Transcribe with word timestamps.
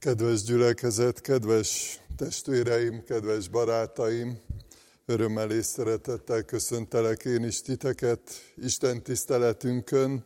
Kedves 0.00 0.42
gyülekezet, 0.42 1.20
kedves 1.20 2.00
testvéreim, 2.16 3.04
kedves 3.04 3.48
barátaim, 3.48 4.38
örömmel 5.06 5.50
és 5.50 5.64
szeretettel 5.64 6.42
köszöntelek 6.42 7.24
én 7.24 7.44
is 7.44 7.62
titeket 7.62 8.20
Isten 8.56 9.02
tiszteletünkön. 9.02 10.24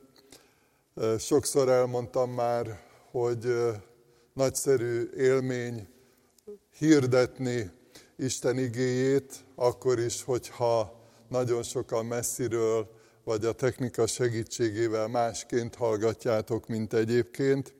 Sokszor 1.18 1.68
elmondtam 1.68 2.30
már, 2.30 2.80
hogy 3.10 3.56
nagyszerű 4.32 5.10
élmény 5.16 5.88
hirdetni 6.78 7.70
Isten 8.16 8.58
igéjét, 8.58 9.44
akkor 9.54 9.98
is, 9.98 10.22
hogyha 10.22 11.00
nagyon 11.28 11.62
sokan 11.62 12.06
messziről, 12.06 12.90
vagy 13.24 13.44
a 13.44 13.52
technika 13.52 14.06
segítségével 14.06 15.08
másként 15.08 15.74
hallgatjátok, 15.74 16.66
mint 16.66 16.92
egyébként. 16.92 17.74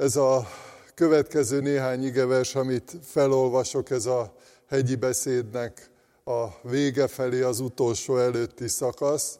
Ez 0.00 0.16
a 0.16 0.46
következő 0.94 1.60
néhány 1.60 2.04
igevers, 2.04 2.54
amit 2.54 2.96
felolvasok, 3.02 3.90
ez 3.90 4.06
a 4.06 4.34
hegyi 4.68 4.94
beszédnek 4.94 5.90
a 6.24 6.68
vége 6.68 7.06
felé 7.06 7.40
az 7.40 7.60
utolsó 7.60 8.16
előtti 8.16 8.68
szakasz, 8.68 9.38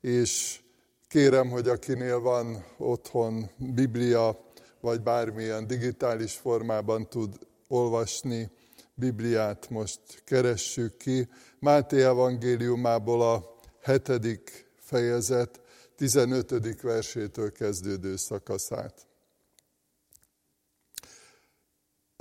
és 0.00 0.60
kérem, 1.08 1.50
hogy 1.50 1.68
akinél 1.68 2.20
van 2.20 2.64
otthon 2.76 3.50
Biblia, 3.56 4.40
vagy 4.80 5.00
bármilyen 5.00 5.66
digitális 5.66 6.32
formában 6.32 7.08
tud 7.08 7.38
olvasni 7.68 8.50
Bibliát, 8.94 9.70
most 9.70 10.00
keressük 10.24 10.96
ki. 10.96 11.28
Máté 11.58 12.02
evangéliumából 12.02 13.22
a 13.22 13.56
hetedik 13.82 14.70
fejezet 14.80 15.60
15. 15.96 16.80
versétől 16.82 17.52
kezdődő 17.52 18.16
szakaszát. 18.16 19.06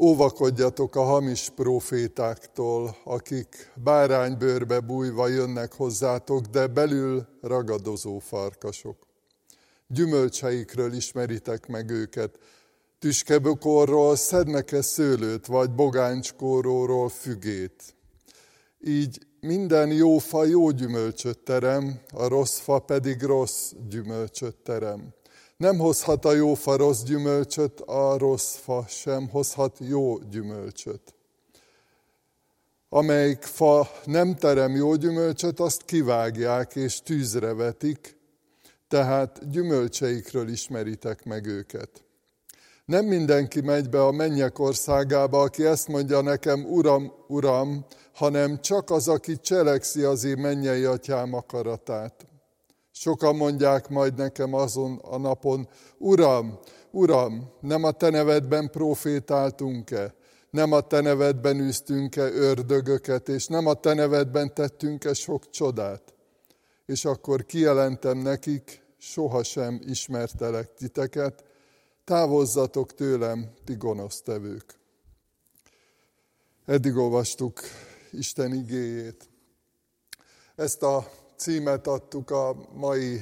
Óvakodjatok 0.02 0.96
a 0.96 1.04
hamis 1.04 1.50
profétáktól, 1.50 2.98
akik 3.04 3.72
báránybőrbe 3.84 4.80
bújva 4.80 5.28
jönnek 5.28 5.74
hozzátok, 5.74 6.46
de 6.46 6.68
belül 6.68 7.28
ragadozó 7.42 8.20
farkasok. 8.20 8.98
Gyümölcseikről 9.88 10.94
ismeritek 10.94 11.68
meg 11.68 11.90
őket. 11.90 12.40
Tüskebukorról 13.00 14.16
szednek-e 14.16 14.82
szőlőt, 14.82 15.46
vagy 15.46 15.72
bogáncskóróról 15.72 17.10
fügét. 17.10 17.96
Így 18.80 19.28
minden 19.40 19.92
jó 19.92 20.18
fa 20.18 20.46
jó 20.46 20.70
gyümölcsöt 20.70 21.40
terem, 21.40 22.00
a 22.14 22.28
rossz 22.28 22.60
fa 22.60 22.80
pedig 22.80 23.22
rossz 23.22 23.72
gyümölcsöt 23.90 24.56
terem. 24.56 25.14
Nem 25.58 25.78
hozhat 25.78 26.26
a 26.26 26.32
jó 26.32 26.54
fa 26.54 26.76
rossz 26.76 27.04
gyümölcsöt, 27.04 27.80
a 27.80 28.18
rossz 28.18 28.56
fa 28.56 28.86
sem 28.88 29.30
hozhat 29.30 29.78
jó 29.80 30.18
gyümölcsöt. 30.18 31.14
Amelyik 32.90 33.42
fa 33.42 33.90
nem 34.06 34.36
terem 34.36 34.76
jó 34.76 34.96
gyümölcsöt, 34.96 35.60
azt 35.60 35.86
kivágják 35.86 36.76
és 36.76 37.02
tűzre 37.02 37.54
vetik, 37.54 38.18
tehát 38.88 39.50
gyümölcseikről 39.50 40.48
ismeritek 40.48 41.24
meg 41.24 41.46
őket. 41.46 42.04
Nem 42.86 43.06
mindenki 43.06 43.62
megy 43.62 43.90
be 43.90 44.04
a 44.04 44.12
mennyek 44.12 44.60
országába, 44.60 45.42
aki 45.42 45.66
ezt 45.66 45.88
mondja 45.88 46.22
nekem, 46.22 46.66
Uram, 46.66 47.14
Uram, 47.28 47.86
hanem 48.14 48.62
csak 48.62 48.90
az, 48.90 49.08
aki 49.08 49.40
cselekszi 49.40 50.04
az 50.04 50.24
én 50.24 50.38
mennyei 50.38 50.84
atyám 50.84 51.34
akaratát. 51.34 52.26
Sokan 52.98 53.36
mondják 53.36 53.88
majd 53.90 54.16
nekem 54.16 54.54
azon 54.54 54.98
a 54.98 55.18
napon, 55.18 55.68
Uram, 55.98 56.60
Uram, 56.92 57.52
nem 57.60 57.84
a 57.84 57.92
te 57.92 58.10
nevedben 58.10 58.70
profétáltunk-e? 58.70 60.16
Nem 60.50 60.72
a 60.72 60.82
te 60.82 61.02
nevedben 61.02 61.60
űztünk-e 61.60 62.32
ördögöket, 62.32 63.30
és 63.30 63.48
nem 63.48 63.66
a 63.66 63.74
te 63.74 63.94
nevedben 63.94 64.54
tettünk-e 64.54 65.14
sok 65.14 65.50
csodát? 65.50 66.14
És 66.86 67.06
akkor 67.06 67.46
kijelentem 67.46 68.18
nekik, 68.18 68.84
sohasem 68.98 69.82
ismertelek 69.86 70.74
titeket, 70.74 71.44
távozzatok 72.04 72.94
tőlem, 72.94 73.52
ti 73.64 73.74
gonosztevők. 73.74 74.80
Eddig 76.66 76.96
olvastuk 76.96 77.60
Isten 78.12 78.54
igéjét. 78.54 79.30
Ezt 80.56 80.84
a 80.84 81.24
címet 81.38 81.88
adtuk 81.88 82.32
a 82.32 82.56
mai 82.74 83.22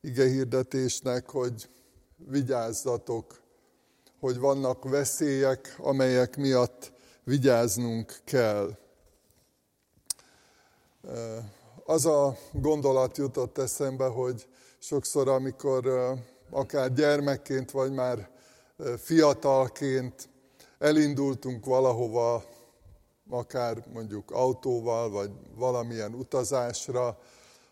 igehirdetésnek, 0.00 1.30
hogy 1.30 1.68
vigyázzatok, 2.16 3.40
hogy 4.20 4.38
vannak 4.38 4.84
veszélyek, 4.84 5.74
amelyek 5.78 6.36
miatt 6.36 6.92
vigyáznunk 7.24 8.20
kell. 8.24 8.78
Az 11.84 12.06
a 12.06 12.36
gondolat 12.52 13.16
jutott 13.16 13.58
eszembe, 13.58 14.06
hogy 14.06 14.48
sokszor, 14.78 15.28
amikor 15.28 16.14
akár 16.50 16.92
gyermekként, 16.92 17.70
vagy 17.70 17.92
már 17.92 18.30
fiatalként 18.98 20.28
elindultunk 20.78 21.64
valahova, 21.64 22.44
akár 23.30 23.84
mondjuk 23.92 24.30
autóval, 24.30 25.10
vagy 25.10 25.30
valamilyen 25.54 26.14
utazásra, 26.14 27.18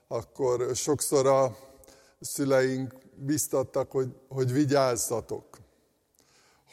akkor 0.09 0.71
sokszor 0.75 1.27
a 1.27 1.57
szüleink 2.21 2.95
biztattak, 3.15 3.91
hogy, 3.91 4.09
hogy 4.29 4.53
vigyázzatok, 4.53 5.59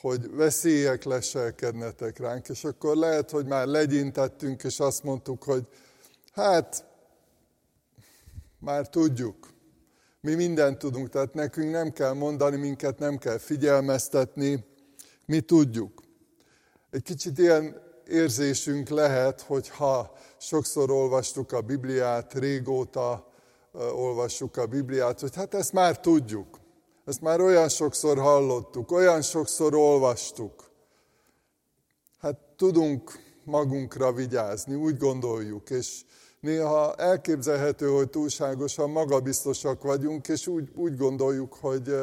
hogy 0.01 0.35
veszélyek 0.35 1.03
leselkednetek 1.03 2.17
ránk, 2.17 2.47
és 2.47 2.63
akkor 2.63 2.95
lehet, 2.95 3.31
hogy 3.31 3.45
már 3.45 3.67
legyintettünk, 3.67 4.63
és 4.63 4.79
azt 4.79 5.03
mondtuk, 5.03 5.43
hogy 5.43 5.67
hát, 6.31 6.85
már 8.59 8.89
tudjuk, 8.89 9.53
mi 10.21 10.33
mindent 10.33 10.77
tudunk, 10.77 11.09
tehát 11.09 11.33
nekünk 11.33 11.71
nem 11.71 11.91
kell 11.91 12.13
mondani, 12.13 12.55
minket 12.55 12.99
nem 12.99 13.17
kell 13.17 13.37
figyelmeztetni, 13.37 14.65
mi 15.25 15.41
tudjuk. 15.41 16.03
Egy 16.89 17.01
kicsit 17.01 17.37
ilyen 17.37 17.84
érzésünk 18.07 18.89
lehet, 18.89 19.41
hogy 19.41 19.69
ha 19.69 20.15
sokszor 20.37 20.91
olvastuk 20.91 21.51
a 21.51 21.61
Bibliát, 21.61 22.33
régóta 22.33 23.27
olvassuk 23.93 24.57
a 24.57 24.65
Bibliát, 24.65 25.19
hogy 25.19 25.35
hát 25.35 25.53
ezt 25.53 25.73
már 25.73 25.99
tudjuk. 25.99 26.59
Ezt 27.05 27.21
már 27.21 27.41
olyan 27.41 27.69
sokszor 27.69 28.17
hallottuk, 28.17 28.91
olyan 28.91 29.21
sokszor 29.21 29.75
olvastuk. 29.75 30.71
Hát 32.19 32.37
tudunk 32.55 33.19
magunkra 33.43 34.13
vigyázni, 34.13 34.75
úgy 34.75 34.97
gondoljuk, 34.97 35.69
és 35.69 36.01
néha 36.39 36.95
elképzelhető, 36.95 37.87
hogy 37.87 38.09
túlságosan 38.09 38.89
magabiztosak 38.89 39.83
vagyunk, 39.83 40.27
és 40.27 40.47
úgy, 40.47 40.69
úgy 40.75 40.97
gondoljuk, 40.97 41.53
hogy, 41.53 41.95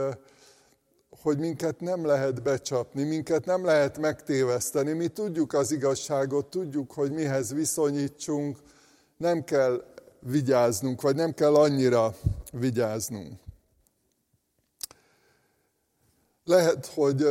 hogy 1.22 1.38
minket 1.38 1.80
nem 1.80 2.04
lehet 2.04 2.42
becsapni, 2.42 3.02
minket 3.02 3.44
nem 3.44 3.64
lehet 3.64 3.98
megtéveszteni. 3.98 4.92
Mi 4.92 5.08
tudjuk 5.08 5.52
az 5.52 5.72
igazságot, 5.72 6.46
tudjuk, 6.46 6.92
hogy 6.92 7.12
mihez 7.12 7.52
viszonyítsunk, 7.52 8.58
nem 9.16 9.44
kell 9.44 9.84
vigyáznunk, 10.20 11.00
vagy 11.00 11.14
nem 11.14 11.34
kell 11.34 11.54
annyira 11.54 12.14
vigyáznunk. 12.52 13.40
Lehet, 16.44 16.86
hogy 16.86 17.26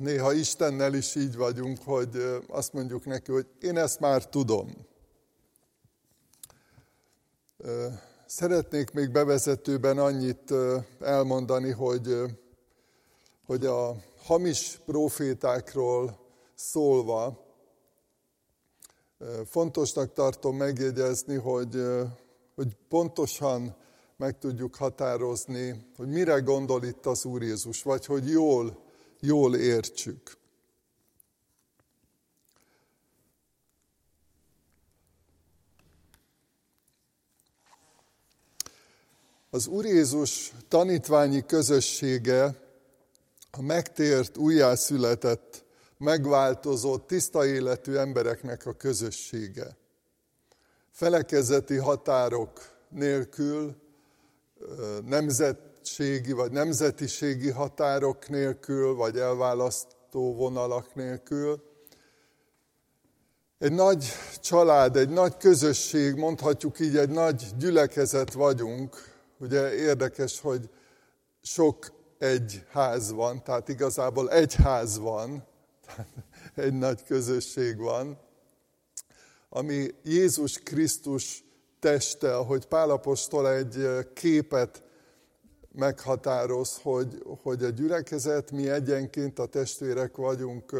néha 0.00 0.32
Istennel 0.32 0.94
is 0.94 1.14
így 1.14 1.36
vagyunk, 1.36 1.78
hogy 1.84 2.42
azt 2.48 2.72
mondjuk 2.72 3.04
neki, 3.04 3.32
hogy 3.32 3.46
én 3.60 3.76
ezt 3.76 4.00
már 4.00 4.28
tudom. 4.28 4.86
Szeretnék 8.26 8.90
még 8.90 9.10
bevezetőben 9.10 9.98
annyit 9.98 10.54
elmondani, 11.00 11.70
hogy, 11.70 12.16
hogy 13.46 13.66
a 13.66 13.96
hamis 14.16 14.80
profétákról 14.84 16.18
szólva, 16.54 17.44
fontosnak 19.44 20.12
tartom 20.12 20.56
megjegyezni, 20.56 21.34
hogy, 21.34 21.82
hogy 22.54 22.76
pontosan 22.88 23.76
meg 24.16 24.38
tudjuk 24.38 24.74
határozni, 24.74 25.86
hogy 25.96 26.08
mire 26.08 26.38
gondol 26.38 26.84
itt 26.84 27.06
az 27.06 27.24
Úr 27.24 27.42
Jézus, 27.42 27.82
vagy 27.82 28.06
hogy 28.06 28.30
jól, 28.30 28.82
jól 29.20 29.56
értsük. 29.56 30.36
Az 39.50 39.66
Úr 39.66 39.84
Jézus 39.84 40.52
tanítványi 40.68 41.46
közössége 41.46 42.63
a 43.56 43.62
megtért, 43.62 44.36
újjászületett, 44.36 45.64
megváltozott, 45.98 47.06
tiszta 47.06 47.46
életű 47.46 47.94
embereknek 47.94 48.66
a 48.66 48.72
közössége. 48.72 49.76
Felekezeti 50.90 51.76
határok 51.76 52.60
nélkül, 52.88 53.76
nemzet 55.04 55.72
nemzetségi 55.84 56.32
vagy 56.32 56.50
nemzetiségi 56.50 57.50
határok 57.50 58.28
nélkül, 58.28 58.94
vagy 58.94 59.18
elválasztó 59.18 60.34
vonalak 60.34 60.94
nélkül. 60.94 61.62
Egy 63.58 63.72
nagy 63.72 64.04
család, 64.40 64.96
egy 64.96 65.08
nagy 65.08 65.36
közösség, 65.36 66.14
mondhatjuk 66.14 66.80
így, 66.80 66.96
egy 66.96 67.08
nagy 67.08 67.46
gyülekezet 67.58 68.32
vagyunk. 68.32 68.96
Ugye 69.38 69.74
érdekes, 69.74 70.40
hogy 70.40 70.70
sok 71.42 71.86
egy 72.24 72.64
ház 72.70 73.12
van, 73.12 73.42
tehát 73.42 73.68
igazából 73.68 74.30
egy 74.30 74.54
ház 74.54 74.98
van, 74.98 75.46
egy 76.54 76.72
nagy 76.72 77.04
közösség 77.04 77.76
van, 77.78 78.18
ami 79.48 79.90
Jézus 80.02 80.58
Krisztus 80.58 81.44
teste, 81.80 82.36
ahogy 82.36 82.66
Pálapostól 82.66 83.50
egy 83.50 83.88
képet 84.14 84.82
meghatároz, 85.72 86.78
hogy, 86.82 87.22
hogy 87.42 87.64
a 87.64 87.68
gyülekezet, 87.68 88.50
mi 88.50 88.68
egyenként 88.68 89.38
a 89.38 89.46
testvérek 89.46 90.16
vagyunk 90.16 90.76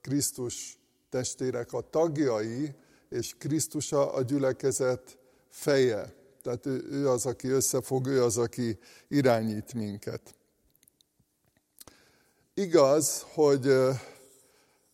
Krisztus 0.00 0.78
testvérek 1.10 1.72
a 1.72 1.90
tagjai, 1.90 2.74
és 3.08 3.34
Krisztus 3.38 3.92
a 3.92 4.22
gyülekezet 4.26 5.18
feje. 5.48 6.14
Tehát 6.42 6.66
ő, 6.66 6.86
ő 6.90 7.08
az, 7.08 7.26
aki 7.26 7.48
összefog, 7.48 8.06
ő 8.06 8.22
az, 8.22 8.38
aki 8.38 8.78
irányít 9.08 9.74
minket. 9.74 10.37
Igaz, 12.58 13.26
hogy 13.34 13.72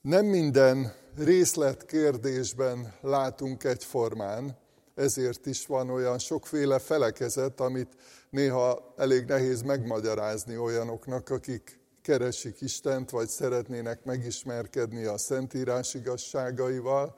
nem 0.00 0.26
minden 0.26 0.92
részletkérdésben 1.16 2.94
látunk 3.00 3.64
egyformán, 3.64 4.58
ezért 4.94 5.46
is 5.46 5.66
van 5.66 5.90
olyan 5.90 6.18
sokféle 6.18 6.78
felekezet, 6.78 7.60
amit 7.60 7.96
néha 8.30 8.94
elég 8.96 9.24
nehéz 9.24 9.62
megmagyarázni 9.62 10.56
olyanoknak, 10.56 11.30
akik 11.30 11.80
keresik 12.02 12.60
Istent, 12.60 13.10
vagy 13.10 13.28
szeretnének 13.28 14.04
megismerkedni 14.04 15.04
a 15.04 15.18
Szentírás 15.18 15.94
igazságaival. 15.94 17.16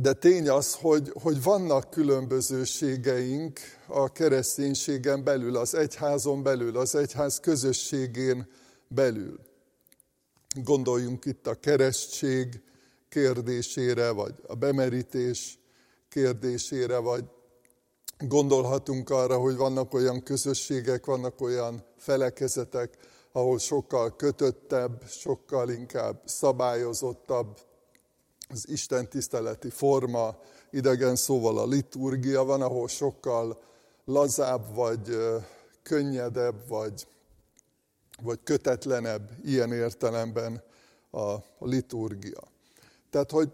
De 0.00 0.12
tény 0.12 0.48
az, 0.48 0.74
hogy, 0.74 1.12
hogy 1.22 1.42
vannak 1.42 1.90
különbözőségeink 1.90 3.60
a 3.86 4.12
kereszténységen 4.12 5.24
belül, 5.24 5.56
az 5.56 5.74
egyházon 5.74 6.42
belül, 6.42 6.76
az 6.76 6.94
egyház 6.94 7.40
közösségén 7.40 8.48
belül. 8.88 9.40
Gondoljunk 10.62 11.24
itt 11.24 11.46
a 11.46 11.54
keresztség 11.54 12.62
kérdésére, 13.08 14.10
vagy 14.10 14.34
a 14.46 14.54
bemerítés 14.54 15.58
kérdésére, 16.08 16.98
vagy 16.98 17.24
gondolhatunk 18.18 19.10
arra, 19.10 19.38
hogy 19.38 19.56
vannak 19.56 19.94
olyan 19.94 20.22
közösségek, 20.22 21.06
vannak 21.06 21.40
olyan 21.40 21.84
felekezetek, 21.96 22.96
ahol 23.32 23.58
sokkal 23.58 24.16
kötöttebb, 24.16 25.02
sokkal 25.08 25.70
inkább 25.70 26.22
szabályozottabb 26.24 27.58
az 28.48 28.68
Isten 28.68 29.08
tiszteleti 29.08 29.70
forma, 29.70 30.38
idegen 30.70 31.16
szóval 31.16 31.58
a 31.58 31.66
liturgia 31.66 32.44
van, 32.44 32.62
ahol 32.62 32.88
sokkal 32.88 33.62
lazább, 34.04 34.74
vagy 34.74 35.16
könnyedebb, 35.82 36.68
vagy, 36.68 37.06
vagy 38.22 38.38
kötetlenebb 38.42 39.30
ilyen 39.44 39.72
értelemben 39.72 40.62
a 41.10 41.34
liturgia. 41.58 42.42
Tehát, 43.10 43.30
hogy 43.30 43.52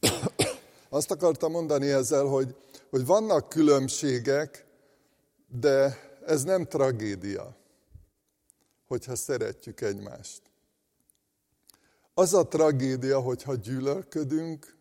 azt 0.88 1.10
akartam 1.10 1.50
mondani 1.50 1.90
ezzel, 1.90 2.24
hogy, 2.24 2.56
hogy 2.90 3.06
vannak 3.06 3.48
különbségek, 3.48 4.66
de 5.60 5.98
ez 6.26 6.42
nem 6.42 6.64
tragédia, 6.64 7.56
hogyha 8.86 9.16
szeretjük 9.16 9.80
egymást. 9.80 10.42
Az 12.14 12.34
a 12.34 12.48
tragédia, 12.48 13.20
hogyha 13.20 13.54
gyűlölködünk, 13.54 14.76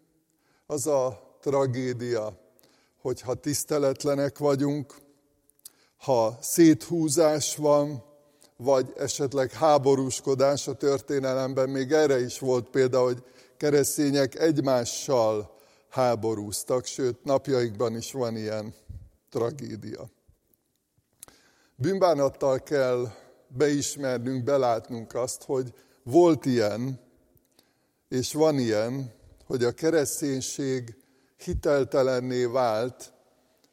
az 0.65 0.87
a 0.87 1.37
tragédia, 1.41 2.39
hogyha 3.01 3.33
tiszteletlenek 3.33 4.37
vagyunk, 4.37 4.95
ha 5.97 6.37
széthúzás 6.41 7.55
van, 7.55 8.03
vagy 8.57 8.93
esetleg 8.97 9.51
háborúskodás 9.51 10.67
a 10.67 10.73
történelemben, 10.73 11.69
még 11.69 11.91
erre 11.91 12.19
is 12.19 12.39
volt 12.39 12.69
példa, 12.69 13.03
hogy 13.03 13.23
keresztények 13.57 14.39
egymással 14.39 15.55
háborúztak, 15.89 16.85
sőt 16.85 17.23
napjaikban 17.23 17.95
is 17.95 18.11
van 18.11 18.37
ilyen 18.37 18.73
tragédia. 19.29 20.09
Bűnbánattal 21.75 22.59
kell 22.59 23.07
beismernünk, 23.47 24.43
belátnunk 24.43 25.13
azt, 25.13 25.43
hogy 25.43 25.73
volt 26.03 26.45
ilyen, 26.45 26.99
és 28.13 28.33
van 28.33 28.59
ilyen, 28.59 29.13
hogy 29.45 29.63
a 29.63 29.71
kereszténység 29.71 30.95
hiteltelenné 31.37 32.45
vált 32.45 33.13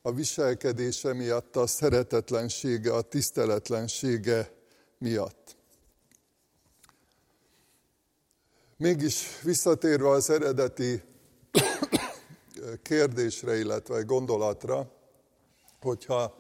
a 0.03 0.13
viselkedése 0.13 1.13
miatt, 1.13 1.57
a 1.57 1.67
szeretetlensége, 1.67 2.95
a 2.95 3.01
tiszteletlensége 3.03 4.53
miatt. 4.99 5.57
Mégis 8.77 9.41
visszatérve 9.43 10.09
az 10.09 10.31
eredeti 10.31 11.03
kérdésre, 12.83 13.59
illetve 13.59 14.03
gondolatra, 14.03 14.93
hogyha 15.81 16.37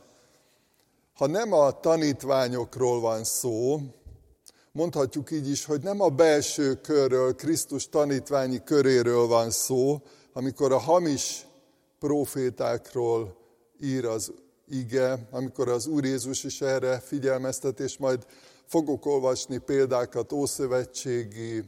ha 1.14 1.26
nem 1.26 1.52
a 1.52 1.80
tanítványokról 1.80 3.00
van 3.00 3.24
szó, 3.24 3.80
mondhatjuk 4.72 5.30
így 5.30 5.48
is, 5.48 5.64
hogy 5.64 5.82
nem 5.82 6.00
a 6.00 6.08
belső 6.08 6.74
körről, 6.74 7.34
Krisztus 7.34 7.88
tanítványi 7.88 8.64
köréről 8.64 9.26
van 9.26 9.50
szó, 9.50 10.02
amikor 10.32 10.72
a 10.72 10.78
hamis 10.78 11.46
profétákról 11.98 13.36
ír 13.80 14.04
az 14.04 14.32
ige, 14.68 15.28
amikor 15.30 15.68
az 15.68 15.86
Úr 15.86 16.04
Jézus 16.04 16.44
is 16.44 16.60
erre 16.60 16.98
figyelmeztet, 16.98 17.80
és 17.80 17.98
majd 17.98 18.26
fogok 18.66 19.06
olvasni 19.06 19.58
példákat 19.58 20.32
ószövetségi, 20.32 21.64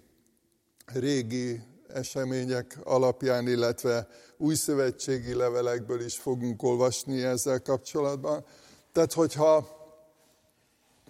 régi 0.87 1.60
események 1.88 2.78
alapján, 2.84 3.49
illetve 3.49 4.08
új 4.37 4.54
szövetségi 4.54 5.34
levelekből 5.34 6.00
is 6.00 6.16
fogunk 6.16 6.62
olvasni 6.62 7.22
ezzel 7.22 7.60
kapcsolatban. 7.62 8.44
Tehát, 8.93 9.12
hogyha 9.12 9.81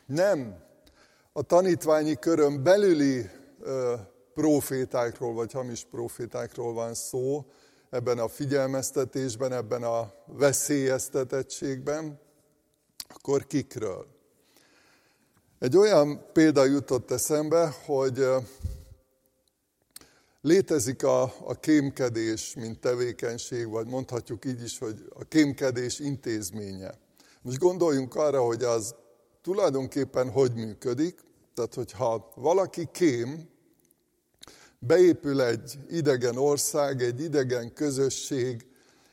nem 0.07 0.57
a 1.33 1.43
tanítványi 1.43 2.15
körön 2.15 2.63
belüli 2.63 3.31
profétákról, 4.35 5.35
vagy 5.35 5.53
hamis 5.53 5.85
profétákról 5.91 6.73
van 6.73 6.95
szó, 6.95 7.47
ebben 7.91 8.19
a 8.19 8.29
figyelmeztetésben, 8.29 9.53
ebben 9.53 9.83
a 9.83 10.15
veszélyeztetettségben, 10.27 12.21
akkor 13.09 13.47
kikről? 13.47 14.07
Egy 15.59 15.77
olyan 15.77 16.27
példa 16.33 16.65
jutott 16.65 17.11
eszembe, 17.11 17.75
hogy 17.85 18.27
létezik 20.41 21.05
a, 21.05 21.23
a 21.23 21.55
kémkedés, 21.61 22.55
mint 22.55 22.81
tevékenység, 22.81 23.69
vagy 23.69 23.87
mondhatjuk 23.87 24.45
így 24.45 24.63
is, 24.63 24.79
hogy 24.79 25.05
a 25.09 25.25
kémkedés 25.25 25.99
intézménye. 25.99 26.95
Most 27.43 27.59
gondoljunk 27.59 28.15
arra, 28.15 28.43
hogy 28.43 28.63
az 28.63 28.95
tulajdonképpen 29.43 30.31
hogy 30.31 30.55
működik. 30.55 31.21
Tehát, 31.55 31.75
hogyha 31.75 32.33
valaki 32.35 32.89
kém, 32.93 33.49
beépül 34.79 35.43
egy 35.43 35.79
idegen 35.91 36.37
ország, 36.37 37.03
egy 37.03 37.21
idegen 37.21 37.73
közösség, 37.73 38.67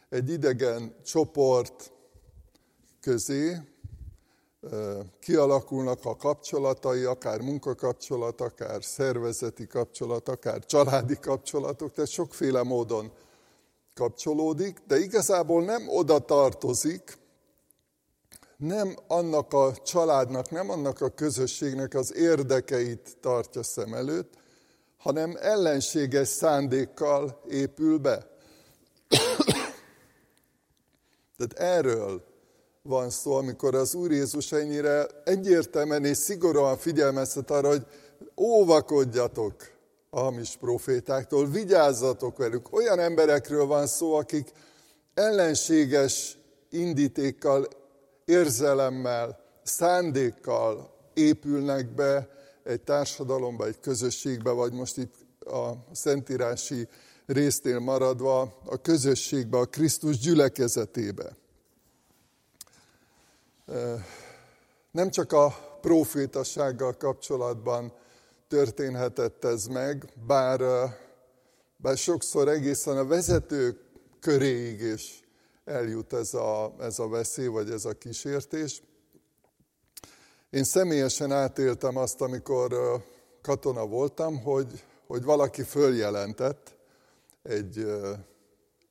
egy 0.09 0.29
idegen 0.29 0.95
csoport 1.05 1.91
közé, 3.01 3.57
kialakulnak 5.19 6.05
a 6.05 6.15
kapcsolatai, 6.15 7.03
akár 7.03 7.41
munkakapcsolat, 7.41 8.41
akár 8.41 8.83
szervezeti 8.83 9.67
kapcsolat, 9.67 10.29
akár 10.29 10.65
családi 10.65 11.17
kapcsolatok, 11.19 11.93
tehát 11.93 12.09
sokféle 12.09 12.63
módon 12.63 13.11
kapcsolódik, 13.93 14.79
de 14.87 14.99
igazából 14.99 15.63
nem 15.63 15.87
oda 15.87 16.19
tartozik, 16.19 17.17
nem 18.59 18.95
annak 19.07 19.53
a 19.53 19.73
családnak, 19.83 20.49
nem 20.49 20.69
annak 20.69 21.01
a 21.01 21.09
közösségnek 21.09 21.93
az 21.93 22.15
érdekeit 22.15 23.17
tartja 23.21 23.63
szem 23.63 23.93
előtt, 23.93 24.33
hanem 24.97 25.37
ellenséges 25.41 26.27
szándékkal 26.27 27.41
épül 27.49 27.97
be. 27.97 28.27
Tehát 31.37 31.53
erről 31.77 32.23
van 32.81 33.09
szó, 33.09 33.33
amikor 33.33 33.75
az 33.75 33.93
Úr 33.93 34.11
Jézus 34.11 34.51
ennyire 34.51 35.07
egyértelműen 35.23 36.05
és 36.05 36.17
szigorúan 36.17 36.77
figyelmeztet 36.77 37.51
arra, 37.51 37.67
hogy 37.67 37.85
óvakodjatok 38.37 39.53
a 40.09 40.19
hamis 40.19 40.55
profétáktól, 40.55 41.47
vigyázzatok 41.47 42.37
velük. 42.37 42.73
Olyan 42.73 42.99
emberekről 42.99 43.65
van 43.65 43.87
szó, 43.87 44.13
akik 44.13 44.51
ellenséges 45.13 46.37
indítékkal 46.69 47.67
érzelemmel, 48.29 49.39
szándékkal 49.63 50.93
épülnek 51.13 51.93
be 51.93 52.29
egy 52.63 52.81
társadalomba, 52.81 53.65
egy 53.65 53.79
közösségbe, 53.79 54.51
vagy 54.51 54.73
most 54.73 54.97
itt 54.97 55.15
a 55.39 55.71
szentírási 55.91 56.87
résznél 57.25 57.79
maradva 57.79 58.41
a 58.65 58.81
közösségbe, 58.81 59.57
a 59.57 59.65
Krisztus 59.65 60.17
gyülekezetébe. 60.17 61.35
Nem 64.91 65.09
csak 65.09 65.31
a 65.31 65.47
profétassággal 65.81 66.97
kapcsolatban 66.97 67.93
történhetett 68.47 69.45
ez 69.45 69.65
meg, 69.65 70.13
bár, 70.27 70.61
bár 71.77 71.97
sokszor 71.97 72.47
egészen 72.47 72.97
a 72.97 73.05
vezetők 73.05 73.77
köréig 74.19 74.81
is 74.81 75.28
eljut 75.69 76.13
ez 76.13 76.33
a, 76.33 76.75
ez 76.79 76.99
a 76.99 77.07
veszély, 77.07 77.47
vagy 77.47 77.69
ez 77.69 77.85
a 77.85 77.93
kísértés. 77.93 78.81
Én 80.49 80.63
személyesen 80.63 81.31
átéltem 81.31 81.97
azt, 81.97 82.21
amikor 82.21 83.01
katona 83.41 83.87
voltam, 83.87 84.41
hogy, 84.41 84.83
hogy 85.07 85.23
valaki 85.23 85.63
följelentett 85.63 86.75
egy 87.43 87.85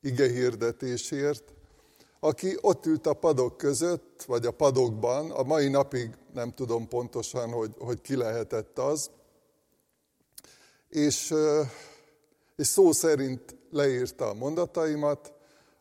igehirdetésért, 0.01 1.53
aki 2.21 2.57
ott 2.61 2.87
ült 2.87 3.07
a 3.07 3.13
padok 3.13 3.57
között, 3.57 4.25
vagy 4.27 4.47
a 4.47 4.51
padokban, 4.51 5.31
a 5.31 5.43
mai 5.43 5.69
napig 5.69 6.11
nem 6.33 6.55
tudom 6.55 6.89
pontosan, 6.89 7.51
hogy, 7.51 7.75
hogy 7.79 8.01
ki 8.01 8.17
lehetett 8.17 8.79
az, 8.79 9.11
és, 10.89 11.35
és 12.57 12.67
szó 12.67 12.93
szerint 12.93 13.57
leírta 13.71 14.29
a 14.29 14.35
mondataimat, 14.35 15.33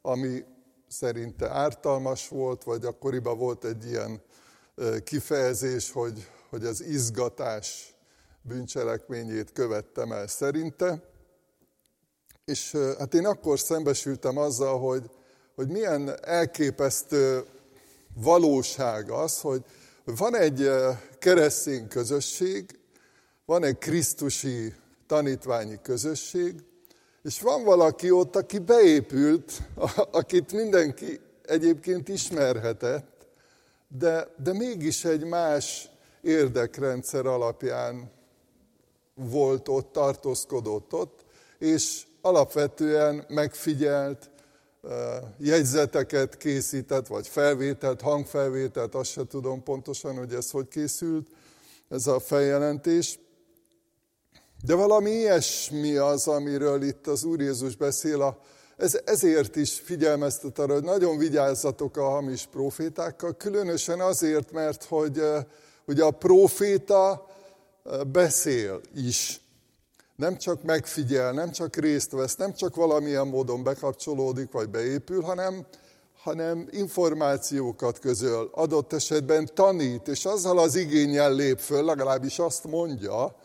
ami 0.01 0.43
szerinte 0.87 1.49
ártalmas 1.49 2.27
volt, 2.27 2.63
vagy 2.63 2.85
akkoriban 2.85 3.37
volt 3.37 3.63
egy 3.63 3.85
ilyen 3.85 4.21
kifejezés, 5.03 5.91
hogy, 5.91 6.27
hogy 6.49 6.65
az 6.65 6.81
izgatás 6.81 7.95
bűncselekményét 8.41 9.51
követtem 9.51 10.11
el 10.11 10.27
szerinte. 10.27 11.03
És 12.45 12.71
hát 12.97 13.13
én 13.13 13.25
akkor 13.25 13.59
szembesültem 13.59 14.37
azzal, 14.37 14.79
hogy, 14.79 15.09
hogy 15.55 15.67
milyen 15.67 16.23
elképesztő 16.23 17.45
valóság 18.13 19.09
az, 19.09 19.39
hogy 19.41 19.63
van 20.05 20.35
egy 20.35 20.69
keresztény 21.19 21.87
közösség, 21.87 22.79
van 23.45 23.63
egy 23.63 23.77
krisztusi 23.77 24.73
tanítványi 25.07 25.79
közösség, 25.81 26.63
és 27.27 27.41
van 27.41 27.63
valaki 27.63 28.11
ott, 28.11 28.35
aki 28.35 28.59
beépült, 28.59 29.51
akit 30.11 30.51
mindenki 30.53 31.19
egyébként 31.45 32.07
ismerhetett, 32.07 33.27
de, 33.87 34.27
de 34.43 34.53
mégis 34.53 35.05
egy 35.05 35.23
más 35.23 35.89
érdekrendszer 36.21 37.25
alapján 37.25 38.11
volt 39.15 39.67
ott, 39.67 39.91
tartózkodott 39.91 40.93
ott, 40.93 41.25
és 41.59 42.05
alapvetően 42.21 43.25
megfigyelt, 43.27 44.29
jegyzeteket 45.37 46.37
készített, 46.37 47.07
vagy 47.07 47.27
felvételt, 47.27 48.01
hangfelvételt, 48.01 48.95
azt 48.95 49.11
se 49.11 49.25
tudom 49.27 49.63
pontosan, 49.63 50.17
hogy 50.17 50.33
ez 50.33 50.51
hogy 50.51 50.67
készült, 50.67 51.27
ez 51.89 52.07
a 52.07 52.19
feljelentés. 52.19 53.19
De 54.65 54.75
valami 54.75 55.11
ilyesmi 55.11 55.95
az, 55.95 56.27
amiről 56.27 56.83
itt 56.83 57.07
az 57.07 57.23
Úr 57.23 57.39
Jézus 57.39 57.75
beszél, 57.75 58.21
a, 58.21 58.37
ez, 58.77 58.99
ezért 59.05 59.55
is 59.55 59.79
figyelmeztet 59.79 60.59
arra, 60.59 60.73
hogy 60.73 60.83
nagyon 60.83 61.17
vigyázzatok 61.17 61.97
a 61.97 62.09
hamis 62.09 62.45
profétákkal, 62.45 63.33
különösen 63.33 63.99
azért, 63.99 64.51
mert 64.51 64.83
hogy 64.83 65.21
ugye 65.85 66.03
a 66.03 66.11
proféta 66.11 67.27
beszél 68.11 68.81
is. 68.95 69.41
Nem 70.15 70.37
csak 70.37 70.63
megfigyel, 70.63 71.31
nem 71.31 71.51
csak 71.51 71.75
részt 71.75 72.11
vesz, 72.11 72.35
nem 72.35 72.53
csak 72.53 72.75
valamilyen 72.75 73.27
módon 73.27 73.63
bekapcsolódik 73.63 74.51
vagy 74.51 74.69
beépül, 74.69 75.21
hanem, 75.21 75.65
hanem 76.21 76.67
információkat 76.71 77.99
közöl, 77.99 78.49
adott 78.53 78.93
esetben 78.93 79.49
tanít, 79.53 80.07
és 80.07 80.25
azzal 80.25 80.59
az 80.59 80.75
igényel 80.75 81.33
lép 81.33 81.59
föl, 81.59 81.83
legalábbis 81.83 82.39
azt 82.39 82.63
mondja, 82.63 83.35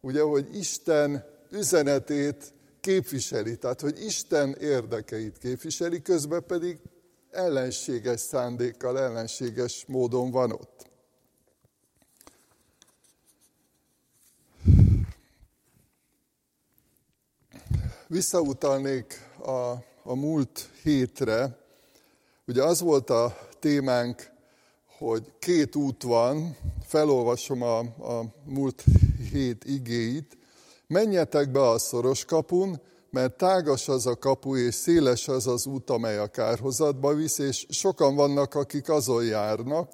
ugye, 0.00 0.20
hogy 0.20 0.56
Isten 0.56 1.24
üzenetét 1.50 2.52
képviseli, 2.80 3.58
tehát 3.58 3.80
hogy 3.80 4.04
Isten 4.04 4.54
érdekeit 4.54 5.38
képviseli, 5.38 6.02
közben 6.02 6.44
pedig 6.46 6.78
ellenséges 7.30 8.20
szándékkal, 8.20 8.98
ellenséges 8.98 9.84
módon 9.86 10.30
van 10.30 10.52
ott. 10.52 10.84
Visszautalnék 18.08 19.20
a, 19.38 19.70
a 20.02 20.14
múlt 20.14 20.70
hétre. 20.82 21.58
Ugye 22.46 22.62
az 22.62 22.80
volt 22.80 23.10
a 23.10 23.38
témánk, 23.58 24.30
hogy 24.98 25.32
két 25.38 25.76
út 25.76 26.02
van, 26.02 26.56
felolvasom 26.86 27.62
a, 27.62 27.78
a 27.78 28.34
múlt 28.44 28.84
hét 29.36 29.64
igéit. 29.64 30.38
Menjetek 30.86 31.50
be 31.50 31.68
a 31.68 31.78
szoros 31.78 32.24
kapun, 32.24 32.80
mert 33.10 33.36
tágas 33.36 33.88
az 33.88 34.06
a 34.06 34.18
kapu, 34.18 34.56
és 34.56 34.74
széles 34.74 35.28
az 35.28 35.46
az 35.46 35.66
út, 35.66 35.90
amely 35.90 36.18
a 36.18 36.26
kárhozatba 36.26 37.14
visz, 37.14 37.38
és 37.38 37.66
sokan 37.68 38.14
vannak, 38.14 38.54
akik 38.54 38.88
azon 38.88 39.24
járnak, 39.24 39.90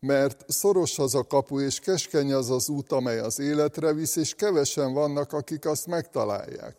mert 0.00 0.44
szoros 0.48 0.98
az 0.98 1.14
a 1.14 1.26
kapu, 1.26 1.60
és 1.60 1.78
keskeny 1.80 2.32
az 2.32 2.50
az 2.50 2.68
út, 2.68 2.92
amely 2.92 3.18
az 3.18 3.38
életre 3.38 3.92
visz, 3.92 4.16
és 4.16 4.34
kevesen 4.34 4.92
vannak, 4.92 5.32
akik 5.32 5.66
azt 5.66 5.86
megtalálják. 5.86 6.76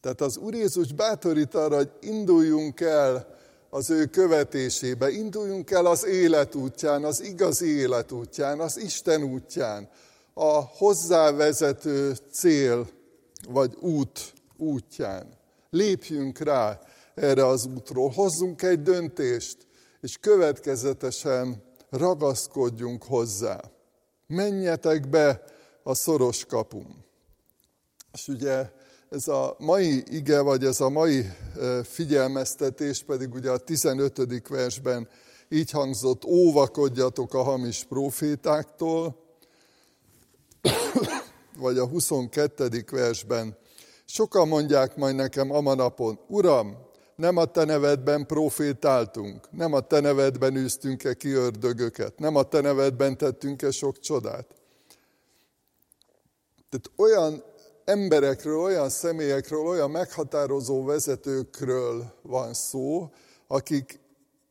Tehát 0.00 0.20
az 0.20 0.36
Úr 0.36 0.54
Jézus 0.54 0.92
bátorít 0.92 1.54
arra, 1.54 1.76
hogy 1.76 1.90
induljunk 2.00 2.80
el 2.80 3.36
az 3.70 3.90
ő 3.90 4.06
követésébe, 4.06 5.10
induljunk 5.10 5.70
el 5.70 5.86
az 5.86 6.04
élet 6.06 6.54
útján, 6.54 7.04
az 7.04 7.22
igazi 7.22 7.66
élet 7.66 8.12
útján, 8.12 8.60
az 8.60 8.78
Isten 8.78 9.22
útján, 9.22 9.88
a 10.34 10.60
hozzávezető 10.60 12.16
cél 12.32 12.88
vagy 13.48 13.76
út 13.80 14.32
útján. 14.56 15.38
Lépjünk 15.70 16.38
rá 16.38 16.80
erre 17.14 17.46
az 17.46 17.66
útról, 17.66 18.10
hozzunk 18.10 18.62
egy 18.62 18.82
döntést, 18.82 19.56
és 20.00 20.18
következetesen 20.18 21.62
ragaszkodjunk 21.90 23.02
hozzá. 23.02 23.60
Menjetek 24.26 25.08
be 25.08 25.42
a 25.82 25.94
szoros 25.94 26.44
kapun. 26.44 27.04
És 28.12 28.28
ugye 28.28 28.70
ez 29.10 29.28
a 29.28 29.56
mai 29.58 30.02
ige, 30.06 30.40
vagy 30.40 30.64
ez 30.64 30.80
a 30.80 30.88
mai 30.88 31.24
figyelmeztetés 31.82 33.02
pedig 33.02 33.34
ugye 33.34 33.50
a 33.50 33.58
15. 33.58 34.48
versben 34.48 35.08
így 35.48 35.70
hangzott, 35.70 36.24
óvakodjatok 36.24 37.34
a 37.34 37.42
hamis 37.42 37.84
profétáktól, 37.84 39.23
vagy 41.58 41.78
a 41.78 41.86
22. 41.86 42.84
versben, 42.90 43.56
sokan 44.04 44.48
mondják 44.48 44.96
majd 44.96 45.14
nekem 45.14 45.50
a 45.50 45.74
napon, 45.74 46.18
Uram, 46.26 46.76
nem 47.16 47.36
a 47.36 47.44
te 47.44 47.64
nevedben 47.64 48.26
profétáltunk, 48.26 49.50
nem 49.50 49.72
a 49.72 49.80
te 49.80 50.00
nevedben 50.00 50.56
űztünk-e 50.56 51.14
ki 51.14 51.30
ördögöket, 51.30 52.18
nem 52.18 52.36
a 52.36 52.42
te 52.42 52.60
nevedben 52.60 53.16
tettünk-e 53.16 53.70
sok 53.70 53.98
csodát. 53.98 54.46
Tehát 56.68 56.90
olyan 56.96 57.44
emberekről, 57.84 58.58
olyan 58.58 58.88
személyekről, 58.88 59.66
olyan 59.66 59.90
meghatározó 59.90 60.84
vezetőkről 60.84 62.14
van 62.22 62.54
szó, 62.54 63.10
akik 63.46 64.00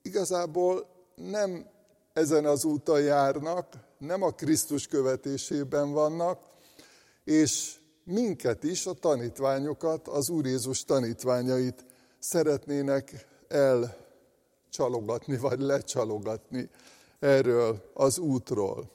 igazából 0.02 0.88
nem 1.16 1.66
ezen 2.14 2.46
az 2.46 2.66
úton 2.66 3.02
járnak, 3.02 3.68
nem 4.06 4.24
a 4.24 4.32
Krisztus 4.32 4.88
követésében 4.88 5.92
vannak, 5.92 6.40
és 7.24 7.76
minket 8.04 8.64
is, 8.64 8.86
a 8.86 8.94
tanítványokat, 8.94 10.08
az 10.08 10.30
Úr 10.30 10.46
Jézus 10.46 10.84
tanítványait 10.84 11.86
szeretnének 12.20 13.28
elcsalogatni, 13.48 15.38
vagy 15.38 15.60
lecsalogatni 15.60 16.70
erről 17.20 17.92
az 17.94 18.18
útról. 18.18 18.92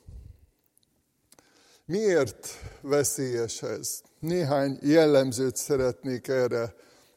Miért 1.84 2.48
veszélyes 2.80 3.62
ez? 3.62 4.00
Néhány 4.18 4.78
jellemzőt 4.82 5.56
szeretnék 5.56 6.28
erre 6.28 6.74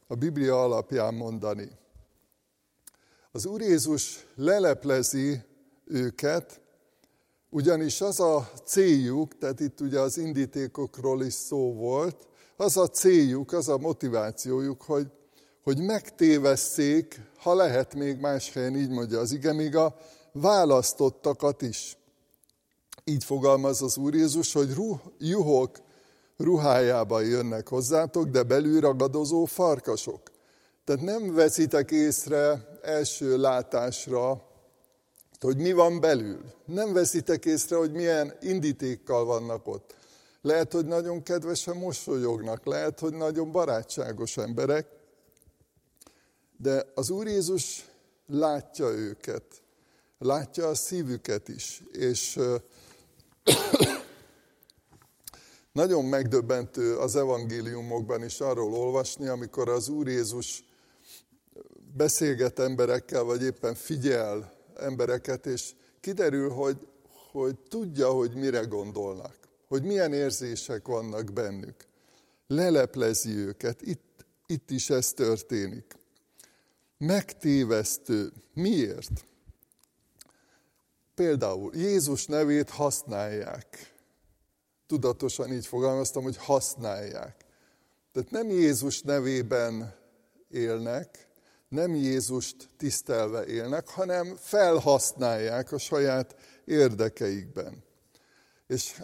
a 0.08 0.16
Biblia 0.16 0.64
alapján 0.64 1.14
mondani. 1.14 1.70
Az 3.32 3.46
Úr 3.46 3.62
Jézus 3.62 4.26
leleplezi 4.36 5.42
őket, 5.86 6.62
ugyanis 7.54 8.02
az 8.02 8.20
a 8.20 8.50
céljuk, 8.66 9.38
tehát 9.38 9.60
itt 9.60 9.80
ugye 9.80 10.00
az 10.00 10.18
indítékokról 10.18 11.24
is 11.24 11.34
szó 11.34 11.74
volt, 11.74 12.28
az 12.58 12.78
a 12.78 12.88
céljuk, 12.88 13.54
az 13.54 13.70
a 13.70 13.78
motivációjuk, 13.78 14.82
hogy, 14.82 15.08
hogy 15.64 15.78
megtévesszék, 15.78 17.22
ha 17.38 17.54
lehet 17.54 17.96
még 17.96 18.20
más 18.20 18.54
helyen, 18.54 18.76
így 18.76 18.90
mondja 18.90 19.20
az 19.20 19.32
ige, 19.32 19.54
még 19.54 19.76
a 19.76 19.96
választottakat 20.32 21.62
is. 21.62 21.98
Így 23.04 23.24
fogalmaz 23.24 23.82
az 23.82 23.98
Úr 23.98 24.14
Jézus, 24.14 24.54
hogy 24.54 24.74
ruh, 24.74 25.00
juhok 25.18 25.78
ruhájába 26.38 27.22
jönnek 27.22 27.68
hozzátok, 27.68 28.28
de 28.28 28.44
belül 28.44 28.80
ragadozó 28.80 29.46
farkasok. 29.46 30.22
Tehát 30.84 31.02
nem 31.02 31.34
veszitek 31.34 31.92
észre 31.92 32.68
első 32.82 33.38
látásra, 33.38 34.51
hogy 35.42 35.58
mi 35.58 35.72
van 35.72 36.00
belül. 36.00 36.42
Nem 36.66 36.94
veszitek 36.94 37.46
észre, 37.46 37.76
hogy 37.76 37.92
milyen 37.92 38.34
indítékkal 38.42 39.26
vannak 39.26 39.68
ott. 39.68 39.96
Lehet, 40.42 40.72
hogy 40.72 40.86
nagyon 40.86 41.24
kedvesen 41.24 41.78
mosolyognak, 41.78 42.66
lehet, 42.66 43.00
hogy 43.00 43.14
nagyon 43.14 43.52
barátságos 43.52 44.38
emberek, 44.38 44.88
de 46.58 46.92
az 46.96 47.10
Úr 47.10 47.28
Jézus 47.28 47.86
látja 48.28 48.86
őket, 48.86 49.44
látja 50.18 50.68
a 50.68 50.76
szívüket 50.76 51.48
is, 51.48 51.84
és 51.92 52.40
nagyon 55.82 56.06
megdöbbentő 56.06 56.98
az 56.98 57.16
evangéliumokban 57.16 58.24
is 58.24 58.40
arról 58.40 58.74
olvasni, 58.74 59.28
amikor 59.28 59.70
az 59.70 59.90
Úr 59.90 60.08
Jézus 60.08 60.64
beszélget 61.96 62.60
emberekkel, 62.60 63.24
vagy 63.24 63.44
éppen 63.44 63.76
figyel 63.76 64.60
embereket, 64.82 65.46
és 65.46 65.72
kiderül, 66.00 66.50
hogy, 66.50 66.88
hogy 67.32 67.56
tudja, 67.70 68.10
hogy 68.10 68.34
mire 68.34 68.60
gondolnak, 68.60 69.38
hogy 69.68 69.84
milyen 69.84 70.14
érzések 70.14 70.88
vannak 70.88 71.34
bennük. 71.34 71.76
Leleplezi 72.48 73.32
őket, 73.32 73.82
itt, 73.82 74.26
itt 74.46 74.72
is 74.72 74.90
ez 74.90 75.14
történik. 75.14 75.96
Megtévesztő. 76.98 78.32
Miért? 78.54 79.26
Például 81.16 81.76
Jézus 81.76 82.26
nevét 82.26 82.70
használják. 82.70 83.94
Tudatosan 84.88 85.54
így 85.54 85.66
fogalmaztam, 85.66 86.24
hogy 86.24 86.38
használják. 86.38 87.46
Tehát 88.12 88.32
nem 88.32 88.50
Jézus 88.50 89.02
nevében 89.02 89.96
élnek, 90.50 91.28
nem 91.72 91.96
Jézust 91.96 92.68
tisztelve 92.78 93.46
élnek, 93.46 93.88
hanem 93.88 94.36
felhasználják 94.40 95.72
a 95.72 95.78
saját 95.78 96.36
érdekeikben. 96.66 97.84
És 98.68 99.02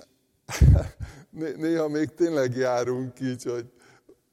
néha 1.57 1.87
még 1.87 2.13
tényleg 2.13 2.55
járunk 2.55 3.19
így, 3.19 3.43
hogy, 3.43 3.71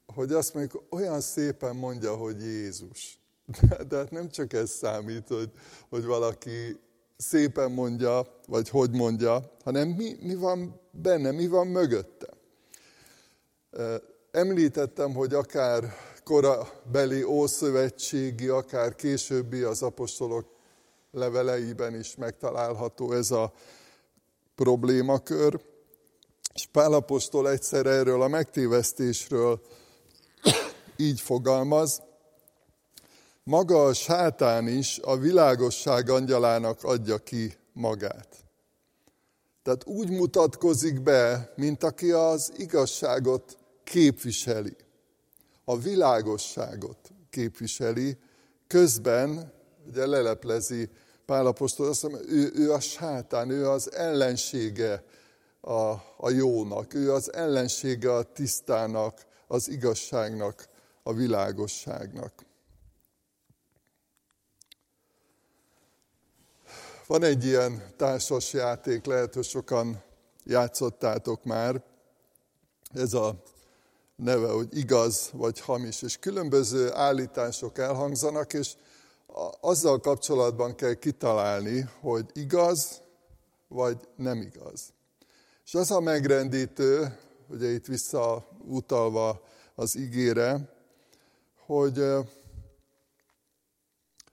hogy 0.05 0.31
azt 0.31 0.53
mondjuk, 0.53 0.83
olyan 0.89 1.21
szépen 1.21 1.75
mondja, 1.75 2.15
hogy 2.15 2.41
Jézus. 2.41 3.19
De, 3.87 3.95
hát 3.95 4.11
nem 4.11 4.29
csak 4.29 4.53
ez 4.53 4.69
számít, 4.69 5.27
hogy, 5.27 5.51
hogy 5.89 6.05
valaki 6.05 6.79
szépen 7.17 7.71
mondja, 7.71 8.39
vagy 8.47 8.69
hogy 8.69 8.91
mondja, 8.91 9.55
hanem 9.63 9.87
mi, 9.87 10.15
mi 10.21 10.35
van 10.35 10.81
benne, 10.91 11.31
mi 11.31 11.47
van 11.47 11.67
mögötte. 11.67 12.27
Említettem, 14.31 15.13
hogy 15.13 15.33
akár 15.33 15.93
korabeli 16.25 17.23
ószövetségi, 17.23 18.47
akár 18.47 18.95
későbbi 18.95 19.61
az 19.61 19.81
apostolok 19.81 20.45
leveleiben 21.11 21.95
is 21.95 22.15
megtalálható 22.15 23.11
ez 23.11 23.31
a 23.31 23.53
problémakör. 24.55 25.59
És 26.53 26.67
Pál 26.71 26.93
apostol 26.93 27.49
egyszer 27.49 27.85
erről 27.85 28.21
a 28.21 28.27
megtévesztésről 28.27 29.61
így 30.95 31.21
fogalmaz, 31.21 32.01
maga 33.43 33.85
a 33.85 33.93
sátán 33.93 34.67
is 34.67 34.99
a 34.99 35.17
világosság 35.17 36.09
angyalának 36.09 36.83
adja 36.83 37.17
ki 37.17 37.53
magát. 37.73 38.27
Tehát 39.63 39.85
úgy 39.85 40.09
mutatkozik 40.09 41.01
be, 41.01 41.53
mint 41.55 41.83
aki 41.83 42.11
az 42.11 42.51
igazságot 42.57 43.57
képviseli 43.83 44.75
a 45.65 45.77
világosságot 45.77 47.11
képviseli, 47.29 48.17
közben 48.67 49.53
ugye 49.87 50.05
leleplezi 50.05 50.89
Pálapostól, 51.25 51.87
azt 51.87 52.03
mondja, 52.03 52.21
ő, 52.29 52.51
ő 52.55 52.71
a 52.71 52.79
sátán, 52.79 53.49
ő 53.49 53.69
az 53.69 53.93
ellensége 53.93 55.03
a, 55.61 55.89
a 56.17 56.29
jónak, 56.29 56.93
ő 56.93 57.13
az 57.13 57.33
ellensége 57.33 58.13
a 58.13 58.23
tisztának, 58.23 59.25
az 59.47 59.69
igazságnak, 59.69 60.67
a 61.03 61.13
világosságnak. 61.13 62.45
Van 67.07 67.23
egy 67.23 67.45
ilyen 67.45 67.93
társas 67.97 68.53
játék, 68.53 69.05
lehet, 69.05 69.33
hogy 69.33 69.43
sokan 69.43 70.03
játszottátok 70.43 71.43
már. 71.43 71.83
Ez 72.93 73.13
a 73.13 73.43
neve, 74.15 74.47
hogy 74.47 74.77
igaz 74.77 75.29
vagy 75.33 75.59
hamis, 75.59 76.01
és 76.01 76.17
különböző 76.17 76.93
állítások 76.93 77.77
elhangzanak, 77.77 78.53
és 78.53 78.75
azzal 79.59 79.99
kapcsolatban 79.99 80.75
kell 80.75 80.93
kitalálni, 80.93 81.89
hogy 81.99 82.25
igaz 82.33 83.01
vagy 83.67 83.97
nem 84.15 84.41
igaz. 84.41 84.93
És 85.65 85.73
az 85.73 85.91
a 85.91 85.99
megrendítő, 85.99 87.17
ugye 87.49 87.69
itt 87.69 87.85
visszautalva 87.85 89.41
az 89.75 89.95
igére, 89.95 90.73
hogy, 91.65 92.03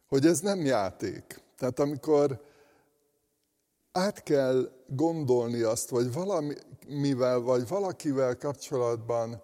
hogy 0.08 0.26
ez 0.26 0.40
nem 0.40 0.64
játék. 0.64 1.42
Tehát 1.56 1.78
amikor 1.78 2.44
át 3.92 4.22
kell 4.22 4.72
gondolni 4.86 5.60
azt, 5.60 5.88
vagy 5.88 6.12
valamivel, 6.12 7.40
vagy 7.40 7.68
valakivel 7.68 8.36
kapcsolatban 8.36 9.42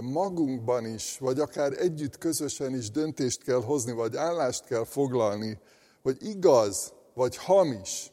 magunkban 0.00 0.86
is, 0.86 1.18
vagy 1.18 1.40
akár 1.40 1.72
együtt 1.72 2.18
közösen 2.18 2.74
is 2.74 2.90
döntést 2.90 3.42
kell 3.42 3.62
hozni, 3.62 3.92
vagy 3.92 4.16
állást 4.16 4.64
kell 4.64 4.84
foglalni, 4.84 5.58
hogy 6.02 6.16
igaz 6.20 6.92
vagy 7.14 7.36
hamis, 7.36 8.12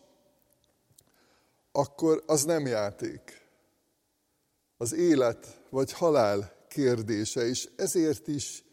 akkor 1.71 2.23
az 2.25 2.43
nem 2.43 2.65
játék. 2.65 3.45
Az 4.77 4.93
élet 4.93 5.61
vagy 5.69 5.91
halál 5.91 6.55
kérdése, 6.67 7.47
és 7.47 7.69
ezért 7.75 8.27
is 8.27 8.63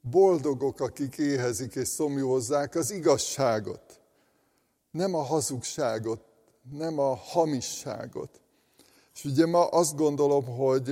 boldogok, 0.00 0.80
akik 0.80 1.18
éhezik 1.18 1.74
és 1.74 1.88
szomjózzák 1.88 2.74
az 2.74 2.90
igazságot, 2.90 4.00
nem 4.90 5.14
a 5.14 5.22
hazugságot, 5.22 6.20
nem 6.70 6.98
a 6.98 7.14
hamisságot. 7.14 8.40
És 9.14 9.24
ugye 9.24 9.46
ma 9.46 9.66
azt 9.66 9.96
gondolom, 9.96 10.44
hogy 10.44 10.90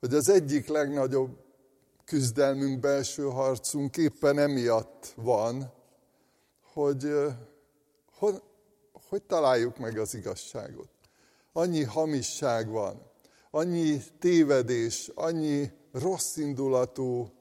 hogy 0.00 0.14
az 0.14 0.28
egyik 0.28 0.68
legnagyobb 0.68 1.44
küzdelmünk, 2.04 2.80
belső 2.80 3.22
harcunk 3.22 3.96
éppen 3.96 4.38
emiatt 4.38 5.12
van, 5.16 5.72
hogy 6.72 7.08
hogy, 8.18 8.42
hogy 9.08 9.22
találjuk 9.22 9.78
meg 9.78 9.98
az 9.98 10.14
igazságot. 10.14 10.88
Annyi 11.52 11.82
hamisság 11.82 12.68
van, 12.68 13.10
annyi 13.50 14.02
tévedés, 14.18 15.10
annyi 15.14 15.70
rossz 15.92 16.36
indulatú 16.36 17.32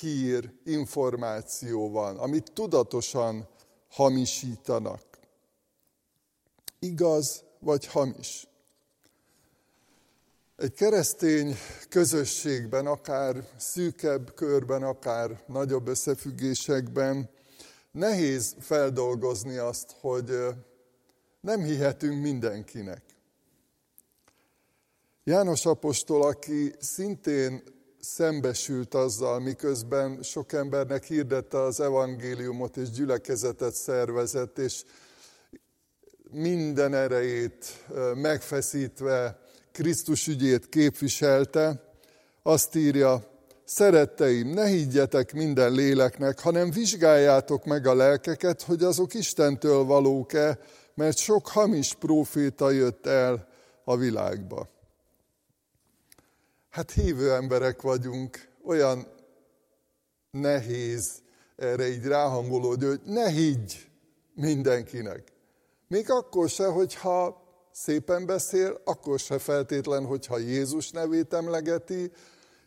hír, 0.00 0.52
információ 0.64 1.90
van, 1.90 2.18
amit 2.18 2.52
tudatosan 2.52 3.48
hamisítanak. 3.90 5.02
Igaz 6.78 7.44
vagy 7.58 7.86
hamis? 7.86 8.46
Egy 10.62 10.74
keresztény 10.74 11.56
közösségben, 11.88 12.86
akár 12.86 13.44
szűkebb 13.56 14.34
körben, 14.34 14.82
akár 14.82 15.42
nagyobb 15.46 15.88
összefüggésekben 15.88 17.30
nehéz 17.90 18.54
feldolgozni 18.60 19.56
azt, 19.56 19.94
hogy 20.00 20.38
nem 21.40 21.62
hihetünk 21.62 22.22
mindenkinek. 22.22 23.02
János 25.24 25.66
apostol, 25.66 26.22
aki 26.22 26.74
szintén 26.78 27.62
szembesült 28.00 28.94
azzal, 28.94 29.40
miközben 29.40 30.22
sok 30.22 30.52
embernek 30.52 31.04
hirdette 31.04 31.60
az 31.60 31.80
evangéliumot 31.80 32.76
és 32.76 32.90
gyülekezetet 32.90 33.74
szervezett, 33.74 34.58
és 34.58 34.84
minden 36.30 36.94
erejét 36.94 37.84
megfeszítve 38.14 39.41
Krisztus 39.72 40.26
ügyét 40.26 40.68
képviselte, 40.68 41.92
azt 42.42 42.74
írja, 42.74 43.30
Szeretteim, 43.64 44.48
ne 44.48 44.66
higgyetek 44.66 45.32
minden 45.32 45.72
léleknek, 45.72 46.40
hanem 46.40 46.70
vizsgáljátok 46.70 47.64
meg 47.64 47.86
a 47.86 47.94
lelkeket, 47.94 48.62
hogy 48.62 48.82
azok 48.82 49.14
Istentől 49.14 49.84
valók-e, 49.84 50.58
mert 50.94 51.16
sok 51.16 51.48
hamis 51.48 51.94
próféta 51.94 52.70
jött 52.70 53.06
el 53.06 53.48
a 53.84 53.96
világba. 53.96 54.68
Hát 56.70 56.90
hívő 56.90 57.32
emberek 57.32 57.82
vagyunk, 57.82 58.48
olyan 58.64 59.06
nehéz 60.30 61.22
erre 61.56 61.88
így 61.88 62.04
ráhangolódni, 62.04 62.86
hogy 62.86 63.00
ne 63.04 63.28
higgy 63.28 63.88
mindenkinek. 64.34 65.32
Még 65.88 66.10
akkor 66.10 66.48
se, 66.48 66.66
hogyha 66.66 67.41
szépen 67.72 68.26
beszél, 68.26 68.80
akkor 68.84 69.18
se 69.18 69.38
feltétlen, 69.38 70.04
hogyha 70.04 70.38
Jézus 70.38 70.90
nevét 70.90 71.34
emlegeti, 71.34 72.12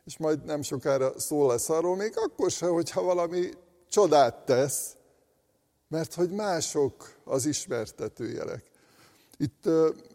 és 0.06 0.18
majd 0.18 0.46
nem 0.46 0.62
sokára 0.62 1.20
szó 1.20 1.48
lesz 1.48 1.70
arról, 1.70 1.96
még 1.96 2.14
akkor 2.16 2.52
se, 2.52 2.66
hogyha 2.66 3.02
valami 3.02 3.50
csodát 3.90 4.46
tesz, 4.46 4.96
mert 5.88 6.14
hogy 6.14 6.30
mások 6.30 7.16
az 7.24 7.46
ismertetőjelek. 7.46 8.75
Itt 9.38 9.70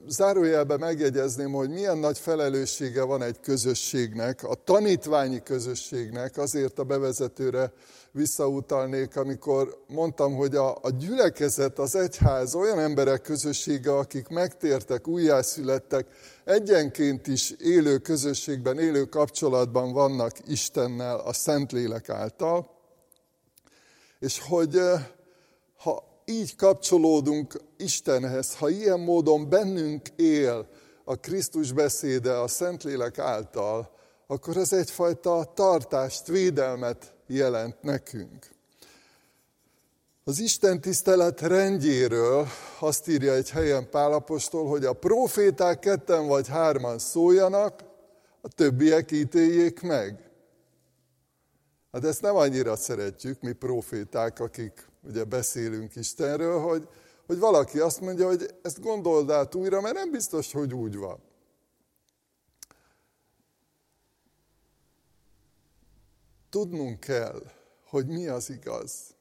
zárójelben 0.07 0.79
megjegyezném, 0.79 1.53
hogy 1.53 1.71
milyen 1.71 1.99
nagy 1.99 2.19
felelőssége 2.19 3.03
van 3.03 3.23
egy 3.23 3.41
közösségnek, 3.41 4.43
a 4.45 4.55
tanítványi 4.55 5.43
közösségnek, 5.43 6.37
azért 6.37 6.79
a 6.79 6.85
bevezetőre 6.85 7.73
visszautalnék, 8.13 9.17
amikor 9.17 9.85
mondtam, 9.87 10.35
hogy 10.35 10.57
a, 10.57 10.79
a 10.83 10.91
gyülekezet, 10.99 11.79
az 11.79 11.95
egyház 11.95 12.55
olyan 12.55 12.79
emberek 12.79 13.23
közössége, 13.23 13.97
akik 13.97 14.29
megtértek, 14.29 15.09
újjászülettek, 15.09 16.07
egyenként 16.45 17.27
is 17.27 17.51
élő 17.51 17.99
közösségben, 17.99 18.79
élő 18.79 19.05
kapcsolatban 19.05 19.93
vannak 19.93 20.33
Istennel, 20.47 21.19
a 21.19 21.33
Szentlélek 21.33 22.09
által, 22.09 22.71
és 24.19 24.41
hogy 24.49 24.81
ha 25.77 26.10
így 26.31 26.57
kapcsolódunk 26.57 27.61
Istenhez, 27.77 28.57
ha 28.57 28.69
ilyen 28.69 29.01
módon 29.01 29.49
bennünk 29.49 30.09
él 30.17 30.69
a 31.05 31.17
Krisztus 31.17 31.73
beszéde 31.73 32.33
a 32.33 32.49
Szentlélek 32.49 33.19
által, 33.19 33.91
akkor 34.27 34.57
ez 34.57 34.73
egyfajta 34.73 35.53
tartást, 35.55 36.27
védelmet 36.27 37.15
jelent 37.27 37.83
nekünk. 37.83 38.49
Az 40.25 40.39
Isten 40.39 40.81
tisztelet 40.81 41.41
rendjéről 41.41 42.47
azt 42.81 43.09
írja 43.09 43.33
egy 43.33 43.51
helyen 43.51 43.91
Pálapostól, 43.91 44.69
hogy 44.69 44.85
a 44.85 44.93
proféták 44.93 45.79
ketten 45.79 46.27
vagy 46.27 46.49
hárman 46.49 46.99
szóljanak, 46.99 47.85
a 48.41 48.49
többiek 48.49 49.11
ítéljék 49.11 49.81
meg. 49.81 50.31
Hát 51.93 52.05
ezt 52.05 52.23
nem 52.23 52.37
annyira 52.37 52.77
szeretjük, 52.77 53.41
mi 53.41 53.53
proféták, 53.53 54.41
akik 54.41 54.90
ugye 55.03 55.25
beszélünk 55.25 55.97
Istenről, 55.97 56.61
hogy, 56.61 56.89
hogy 57.27 57.39
valaki 57.39 57.79
azt 57.79 58.01
mondja, 58.01 58.27
hogy 58.27 58.55
ezt 58.63 58.81
gondold 58.81 59.31
át 59.31 59.55
újra, 59.55 59.81
mert 59.81 59.95
nem 59.95 60.11
biztos, 60.11 60.53
hogy 60.53 60.75
úgy 60.75 60.97
van. 60.97 61.23
Tudnunk 66.51 67.01
kell, 67.01 67.43
hogy 67.85 68.07
mi 68.07 68.27
az 68.27 68.51
igaz, 68.51 69.15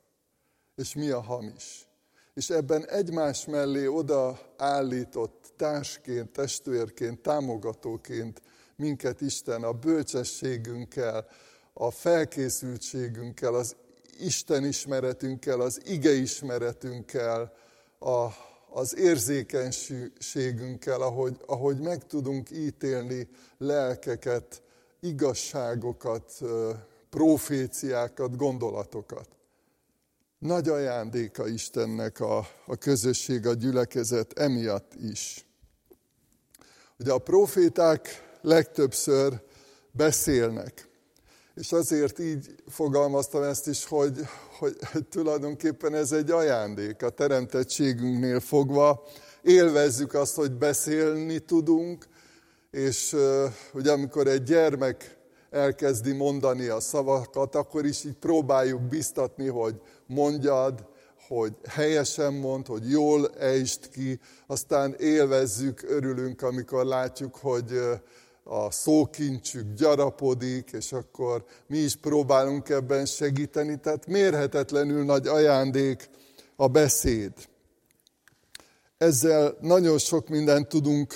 és 0.76 0.94
mi 0.94 1.10
a 1.10 1.22
hamis. 1.22 1.88
És 2.34 2.50
ebben 2.50 2.88
egymás 2.88 3.46
mellé 3.46 3.86
oda 3.86 4.40
állított 4.58 5.54
társként, 5.56 6.32
testvérként, 6.32 7.22
támogatóként 7.22 8.42
minket 8.76 9.22
Isten 9.22 9.64
a 9.64 9.74
bölcsességünkkel, 9.74 11.28
a 11.74 11.92
felkészültségünkkel, 11.92 13.54
az 13.54 13.76
Isten 14.20 14.66
ismeretünkkel, 14.66 15.62
az 15.62 15.82
ige 15.86 16.12
ismeretünkkel, 16.12 17.54
a, 18.00 18.28
az 18.70 18.98
érzékenységünkkel, 18.98 21.02
ahogy, 21.02 21.38
ahogy 21.46 21.80
meg 21.80 22.08
tudunk 22.08 22.52
ítélni 22.52 23.28
lelkeket, 23.58 24.62
igazságokat, 25.00 26.42
proféciákat, 27.10 28.36
gondolatokat. 28.36 29.28
Nagy 30.40 30.70
ajándéka 30.70 31.48
Istennek 31.48 32.20
a, 32.20 32.48
a 32.66 32.76
közösség, 32.76 33.48
a 33.48 33.54
gyülekezet 33.54 34.40
emiatt 34.40 34.94
is. 34.94 35.46
Ugye 37.00 37.12
a 37.12 37.18
proféták 37.18 38.08
legtöbbször 38.42 39.42
beszélnek. 39.92 40.89
És 41.60 41.72
azért 41.72 42.20
így 42.20 42.56
fogalmaztam 42.68 43.44
ezt 43.44 43.68
is, 43.68 43.86
hogy, 43.86 44.20
hogy, 44.60 44.78
hogy 44.92 45.06
tulajdonképpen 45.06 45.94
ez 45.94 46.12
egy 46.12 46.32
ajándék 46.32 47.04
a 47.04 47.10
teremtettségünknél 47.10 48.40
fogva. 48.40 49.04
Élvezzük 49.42 50.14
azt, 50.14 50.36
hogy 50.36 50.52
beszélni 50.52 51.40
tudunk, 51.40 52.06
és 52.72 53.16
ugye 53.74 53.92
amikor 53.92 54.28
egy 54.28 54.44
gyermek 54.44 55.18
elkezdi 55.50 56.12
mondani 56.12 56.68
a 56.68 56.80
szavakat, 56.80 57.56
akkor 57.56 57.86
is 57.86 58.04
így 58.04 58.18
próbáljuk 58.20 58.82
biztatni, 58.82 59.48
hogy 59.48 59.82
mondjad, 60.08 60.86
hogy 61.28 61.54
helyesen 61.68 62.34
mond, 62.34 62.68
hogy 62.68 62.90
jól 62.90 63.30
ejtsd 63.40 63.90
ki, 63.90 64.20
aztán 64.48 64.96
élvezzük, 65.00 65.84
örülünk, 65.88 66.42
amikor 66.42 66.86
látjuk, 66.86 67.36
hogy 67.36 67.80
a 68.52 68.72
szókincsük 68.72 69.74
gyarapodik, 69.74 70.70
és 70.72 70.92
akkor 70.92 71.46
mi 71.68 71.78
is 71.78 71.96
próbálunk 71.96 72.70
ebben 72.70 73.06
segíteni. 73.06 73.80
Tehát 73.80 74.08
mérhetetlenül 74.08 75.04
nagy 75.04 75.28
ajándék 75.28 76.10
a 76.56 76.68
beszéd. 76.68 77.34
Ezzel 78.98 79.58
nagyon 79.62 79.98
sok 79.98 80.28
mindent 80.28 80.68
tudunk 80.68 81.14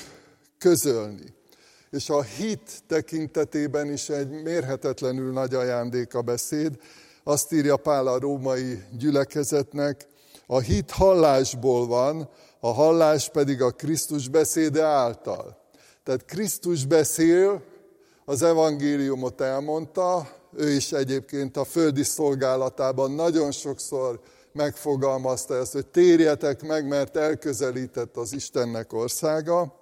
közölni. 0.58 1.36
És 1.90 2.10
a 2.10 2.22
hit 2.22 2.84
tekintetében 2.88 3.92
is 3.92 4.10
egy 4.10 4.30
mérhetetlenül 4.30 5.32
nagy 5.32 5.54
ajándék 5.54 6.14
a 6.14 6.22
beszéd. 6.22 6.78
Azt 7.24 7.54
írja 7.54 7.78
Pál 7.78 8.08
a 8.08 8.20
római 8.20 8.84
gyülekezetnek, 8.98 10.08
a 10.46 10.60
hit 10.60 10.92
hallásból 10.92 11.88
van, 11.88 12.30
a 12.60 12.72
hallás 12.72 13.30
pedig 13.30 13.62
a 13.62 13.72
Krisztus 13.72 14.28
beszéde 14.28 14.84
által. 14.84 15.63
Tehát 16.04 16.26
Krisztus 16.26 16.86
beszél, 16.86 17.64
az 18.26 18.42
evangéliumot 18.42 19.42
elmondta, 19.42 20.28
ő 20.56 20.70
is 20.70 20.92
egyébként 20.92 21.58
a 21.58 21.64
földi 21.64 22.04
szolgálatában 22.04 23.12
nagyon 23.12 23.52
sokszor 23.52 24.20
megfogalmazta 24.52 25.56
ezt, 25.56 25.72
hogy 25.72 25.88
térjetek 25.88 26.62
meg, 26.62 26.88
mert 26.88 27.18
elközelített 27.18 28.18
az 28.18 28.34
Istennek 28.34 28.94
országa. 28.94 29.82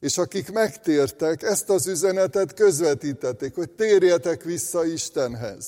És 0.00 0.18
akik 0.18 0.52
megtértek, 0.52 1.42
ezt 1.42 1.70
az 1.70 1.86
üzenetet 1.86 2.54
közvetítették, 2.54 3.54
hogy 3.54 3.70
térjetek 3.70 4.42
vissza 4.42 4.84
Istenhez, 4.84 5.66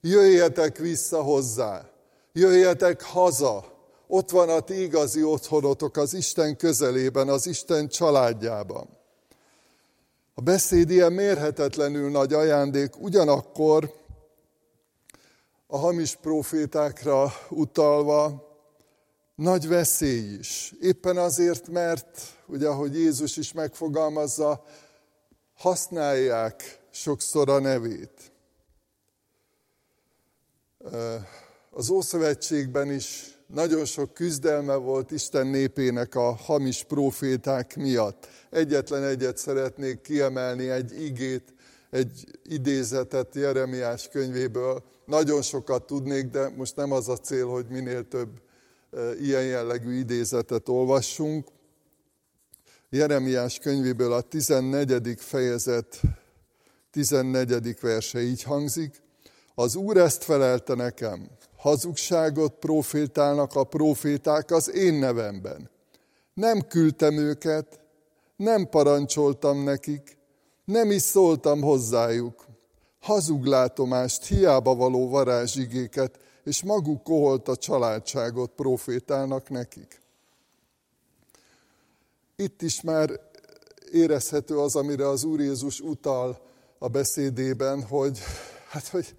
jöjjetek 0.00 0.78
vissza 0.78 1.22
hozzá, 1.22 1.90
jöjjetek 2.32 3.02
haza, 3.02 3.73
ott 4.06 4.30
van 4.30 4.48
a 4.48 4.60
ti 4.60 4.82
igazi 4.82 5.22
otthonotok 5.22 5.96
az 5.96 6.14
Isten 6.14 6.56
közelében, 6.56 7.28
az 7.28 7.46
Isten 7.46 7.88
családjában. 7.88 8.88
A 10.34 10.40
beszéd 10.40 10.90
ilyen 10.90 11.12
mérhetetlenül 11.12 12.10
nagy 12.10 12.32
ajándék, 12.32 13.00
ugyanakkor 13.00 13.94
a 15.66 15.78
hamis 15.78 16.14
profétákra 16.14 17.32
utalva 17.48 18.52
nagy 19.34 19.68
veszély 19.68 20.36
is. 20.38 20.74
Éppen 20.80 21.16
azért, 21.16 21.68
mert, 21.68 22.20
ugye 22.46 22.68
ahogy 22.68 22.94
Jézus 22.94 23.36
is 23.36 23.52
megfogalmazza, 23.52 24.64
használják 25.54 26.82
sokszor 26.90 27.48
a 27.48 27.58
nevét. 27.58 28.32
Az 31.70 31.90
Ószövetségben 31.90 32.90
is 32.90 33.33
nagyon 33.54 33.84
sok 33.84 34.14
küzdelme 34.14 34.74
volt 34.74 35.10
Isten 35.10 35.46
népének 35.46 36.14
a 36.14 36.34
hamis 36.34 36.84
proféták 36.84 37.76
miatt. 37.76 38.28
Egyetlen 38.50 39.04
egyet 39.04 39.36
szeretnék 39.36 40.00
kiemelni, 40.00 40.68
egy 40.68 41.02
igét, 41.02 41.54
egy 41.90 42.38
idézetet 42.42 43.34
Jeremiás 43.34 44.08
könyvéből. 44.08 44.82
Nagyon 45.06 45.42
sokat 45.42 45.86
tudnék, 45.86 46.26
de 46.26 46.48
most 46.48 46.76
nem 46.76 46.92
az 46.92 47.08
a 47.08 47.16
cél, 47.16 47.46
hogy 47.46 47.66
minél 47.68 48.08
több 48.08 48.28
e, 48.92 49.14
ilyen 49.20 49.44
jellegű 49.44 49.98
idézetet 49.98 50.68
olvassunk. 50.68 51.48
Jeremiás 52.90 53.58
könyvéből 53.58 54.12
a 54.12 54.20
14. 54.20 55.14
fejezet 55.18 56.00
14. 56.90 57.80
verse 57.80 58.22
így 58.22 58.42
hangzik. 58.42 59.02
Az 59.54 59.74
Úr 59.74 59.96
ezt 59.96 60.24
felelte 60.24 60.74
nekem, 60.74 61.28
hazugságot 61.64 62.54
profétálnak 62.54 63.54
a 63.54 63.64
proféták 63.64 64.50
az 64.50 64.70
én 64.70 64.94
nevemben. 64.94 65.70
Nem 66.34 66.60
küldtem 66.60 67.16
őket, 67.16 67.80
nem 68.36 68.68
parancsoltam 68.68 69.62
nekik, 69.62 70.18
nem 70.64 70.90
is 70.90 71.02
szóltam 71.02 71.60
hozzájuk. 71.60 72.46
Hazuglátomást, 73.00 74.24
hiába 74.24 74.74
való 74.74 75.08
varázsigéket, 75.08 76.18
és 76.44 76.62
maguk 76.62 77.02
koholt 77.02 77.48
a 77.48 77.56
családságot 77.56 78.50
profétálnak 78.50 79.48
nekik. 79.48 80.00
Itt 82.36 82.62
is 82.62 82.80
már 82.80 83.20
érezhető 83.92 84.58
az, 84.58 84.76
amire 84.76 85.08
az 85.08 85.24
Úr 85.24 85.40
Jézus 85.40 85.80
utal 85.80 86.40
a 86.78 86.88
beszédében, 86.88 87.82
hogy, 87.82 88.18
hát, 88.68 88.88
hogy 88.88 89.14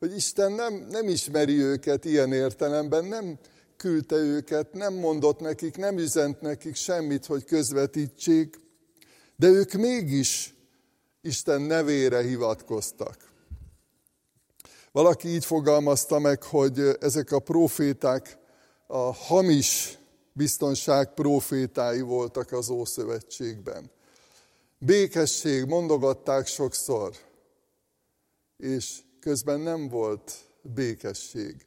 hogy 0.00 0.16
Isten 0.16 0.52
nem, 0.52 0.86
nem 0.90 1.08
ismeri 1.08 1.58
őket 1.58 2.04
ilyen 2.04 2.32
értelemben, 2.32 3.04
nem 3.04 3.38
küldte 3.76 4.16
őket, 4.16 4.72
nem 4.72 4.94
mondott 4.94 5.40
nekik, 5.40 5.76
nem 5.76 5.98
üzent 5.98 6.40
nekik 6.40 6.74
semmit, 6.74 7.26
hogy 7.26 7.44
közvetítsék, 7.44 8.60
de 9.36 9.46
ők 9.46 9.72
mégis 9.72 10.54
Isten 11.20 11.60
nevére 11.60 12.22
hivatkoztak. 12.22 13.30
Valaki 14.92 15.28
így 15.28 15.44
fogalmazta 15.44 16.18
meg, 16.18 16.42
hogy 16.42 16.80
ezek 17.00 17.32
a 17.32 17.38
proféták 17.38 18.38
a 18.86 19.14
hamis 19.14 19.98
biztonság 20.32 21.14
profétái 21.14 22.00
voltak 22.00 22.52
az 22.52 22.68
Ószövetségben. 22.68 23.90
Békesség, 24.78 25.64
mondogatták 25.64 26.46
sokszor, 26.46 27.16
és 28.56 29.00
közben 29.20 29.60
nem 29.60 29.88
volt 29.88 30.32
békesség. 30.62 31.66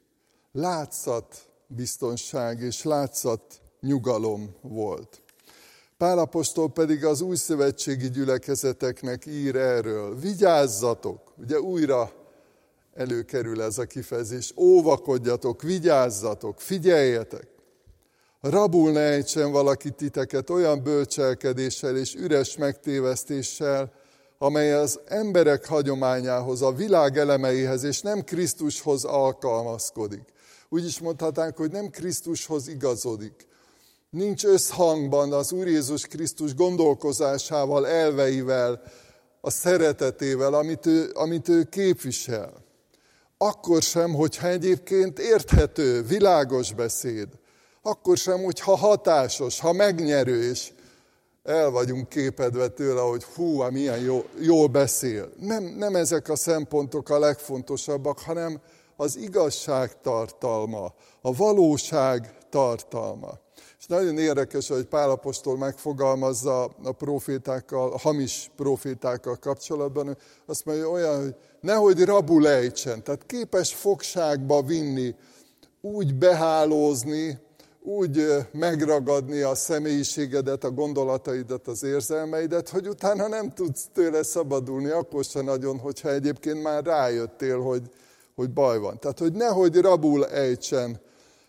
Látszat 0.51 1.49
biztonság 1.67 2.59
és 2.59 2.83
látszat 2.83 3.61
nyugalom 3.79 4.55
volt. 4.61 5.21
Pálapostól 5.97 6.71
pedig 6.71 7.05
az 7.05 7.21
új 7.21 7.35
szövetségi 7.35 8.09
gyülekezeteknek 8.09 9.25
ír 9.25 9.55
erről. 9.55 10.19
Vigyázzatok! 10.19 11.33
Ugye 11.37 11.59
újra 11.59 12.11
előkerül 12.93 13.61
ez 13.61 13.77
a 13.77 13.85
kifejezés. 13.85 14.53
Óvakodjatok, 14.57 15.61
vigyázzatok, 15.61 16.59
figyeljetek! 16.59 17.47
Rabul 18.41 18.91
ne 18.91 18.99
ejtsen 18.99 19.51
valaki 19.51 19.91
titeket 19.91 20.49
olyan 20.49 20.83
bölcselkedéssel 20.83 21.97
és 21.97 22.15
üres 22.15 22.57
megtévesztéssel, 22.57 23.93
amely 24.43 24.73
az 24.73 24.99
emberek 25.05 25.65
hagyományához, 25.65 26.61
a 26.61 26.71
világ 26.71 27.17
elemeihez 27.17 27.83
és 27.83 28.01
nem 28.01 28.23
Krisztushoz 28.23 29.03
alkalmazkodik. 29.03 30.23
Úgy 30.69 30.85
is 30.85 30.99
mondhatnánk, 30.99 31.57
hogy 31.57 31.71
nem 31.71 31.89
Krisztushoz 31.89 32.67
igazodik. 32.67 33.47
Nincs 34.09 34.45
összhangban 34.45 35.33
az 35.33 35.51
Úr 35.51 35.67
Jézus 35.67 36.07
Krisztus 36.07 36.55
gondolkozásával, 36.55 37.87
elveivel, 37.87 38.81
a 39.41 39.49
szeretetével, 39.49 40.53
amit 40.53 40.85
ő, 40.85 41.11
amit 41.13 41.49
ő 41.49 41.63
képvisel. 41.63 42.53
Akkor 43.37 43.81
sem, 43.81 44.13
hogyha 44.13 44.47
egyébként 44.47 45.19
érthető, 45.19 46.01
világos 46.01 46.73
beszéd. 46.73 47.27
Akkor 47.81 48.17
sem, 48.17 48.43
hogyha 48.43 48.75
hatásos, 48.75 49.59
ha 49.59 49.73
megnyerő, 49.73 50.49
és 50.49 50.71
el 51.43 51.69
vagyunk 51.69 52.09
képedve 52.09 52.67
tőle, 52.67 53.01
hogy 53.01 53.23
hú, 53.23 53.61
milyen 53.61 53.99
jó, 53.99 54.25
jól 54.39 54.67
beszél. 54.67 55.29
Nem, 55.39 55.63
nem 55.63 55.95
ezek 55.95 56.29
a 56.29 56.35
szempontok 56.35 57.09
a 57.09 57.19
legfontosabbak, 57.19 58.19
hanem 58.19 58.61
az 58.95 59.17
igazság 59.17 60.01
tartalma, 60.01 60.93
a 61.21 61.33
valóság 61.35 62.37
tartalma. 62.49 63.41
És 63.79 63.85
nagyon 63.85 64.17
érdekes, 64.17 64.67
hogy 64.67 64.85
Pálapostól 64.85 65.57
megfogalmazza 65.57 66.63
a 66.83 66.91
profétákkal, 66.91 67.91
a 67.91 67.97
hamis 67.97 68.51
profétákkal 68.55 69.35
kapcsolatban, 69.35 70.17
azt 70.45 70.65
mondja 70.65 70.89
olyan, 70.89 71.21
hogy 71.21 71.35
nehogy 71.61 72.03
rabul 72.03 72.47
ejtsen, 72.47 73.03
tehát 73.03 73.25
képes 73.25 73.73
fogságba 73.73 74.61
vinni, 74.61 75.15
úgy 75.81 76.15
behálózni, 76.15 77.39
úgy 77.83 78.27
megragadni 78.51 79.41
a 79.41 79.55
személyiségedet, 79.55 80.63
a 80.63 80.71
gondolataidat, 80.71 81.67
az 81.67 81.83
érzelmeidet, 81.83 82.69
hogy 82.69 82.87
utána 82.87 83.27
nem 83.27 83.53
tudsz 83.53 83.87
tőle 83.93 84.23
szabadulni, 84.23 84.89
akkor 84.89 85.23
se 85.23 85.41
nagyon, 85.41 85.77
hogyha 85.79 86.11
egyébként 86.11 86.61
már 86.61 86.83
rájöttél, 86.83 87.59
hogy, 87.59 87.91
hogy 88.35 88.49
baj 88.49 88.79
van. 88.79 88.99
Tehát, 88.99 89.19
hogy 89.19 89.33
nehogy 89.33 89.75
rabul 89.75 90.27
ejtsen 90.27 91.01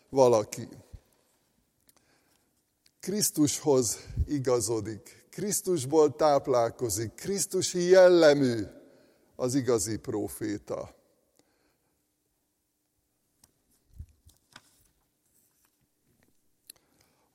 valaki. 0.08 0.68
Krisztushoz 3.00 3.98
igazodik, 4.26 5.26
Krisztusból 5.30 6.16
táplálkozik, 6.16 7.14
Krisztusi 7.14 7.88
jellemű 7.88 8.62
az 9.36 9.54
igazi 9.54 9.96
próféta. 9.96 10.94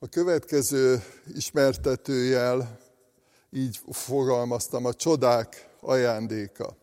A 0.02 0.08
következő 0.08 1.02
ismertetőjel 1.34 2.78
így 3.50 3.80
fogalmaztam, 3.90 4.84
a 4.84 4.94
csodák 4.94 5.68
ajándéka. 5.80 6.76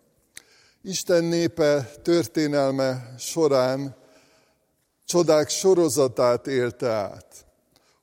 Isten 0.81 1.23
népe 1.23 1.91
történelme 2.01 3.13
során 3.17 3.95
csodák 5.05 5.49
sorozatát 5.49 6.47
élte 6.47 6.89
át. 6.89 7.45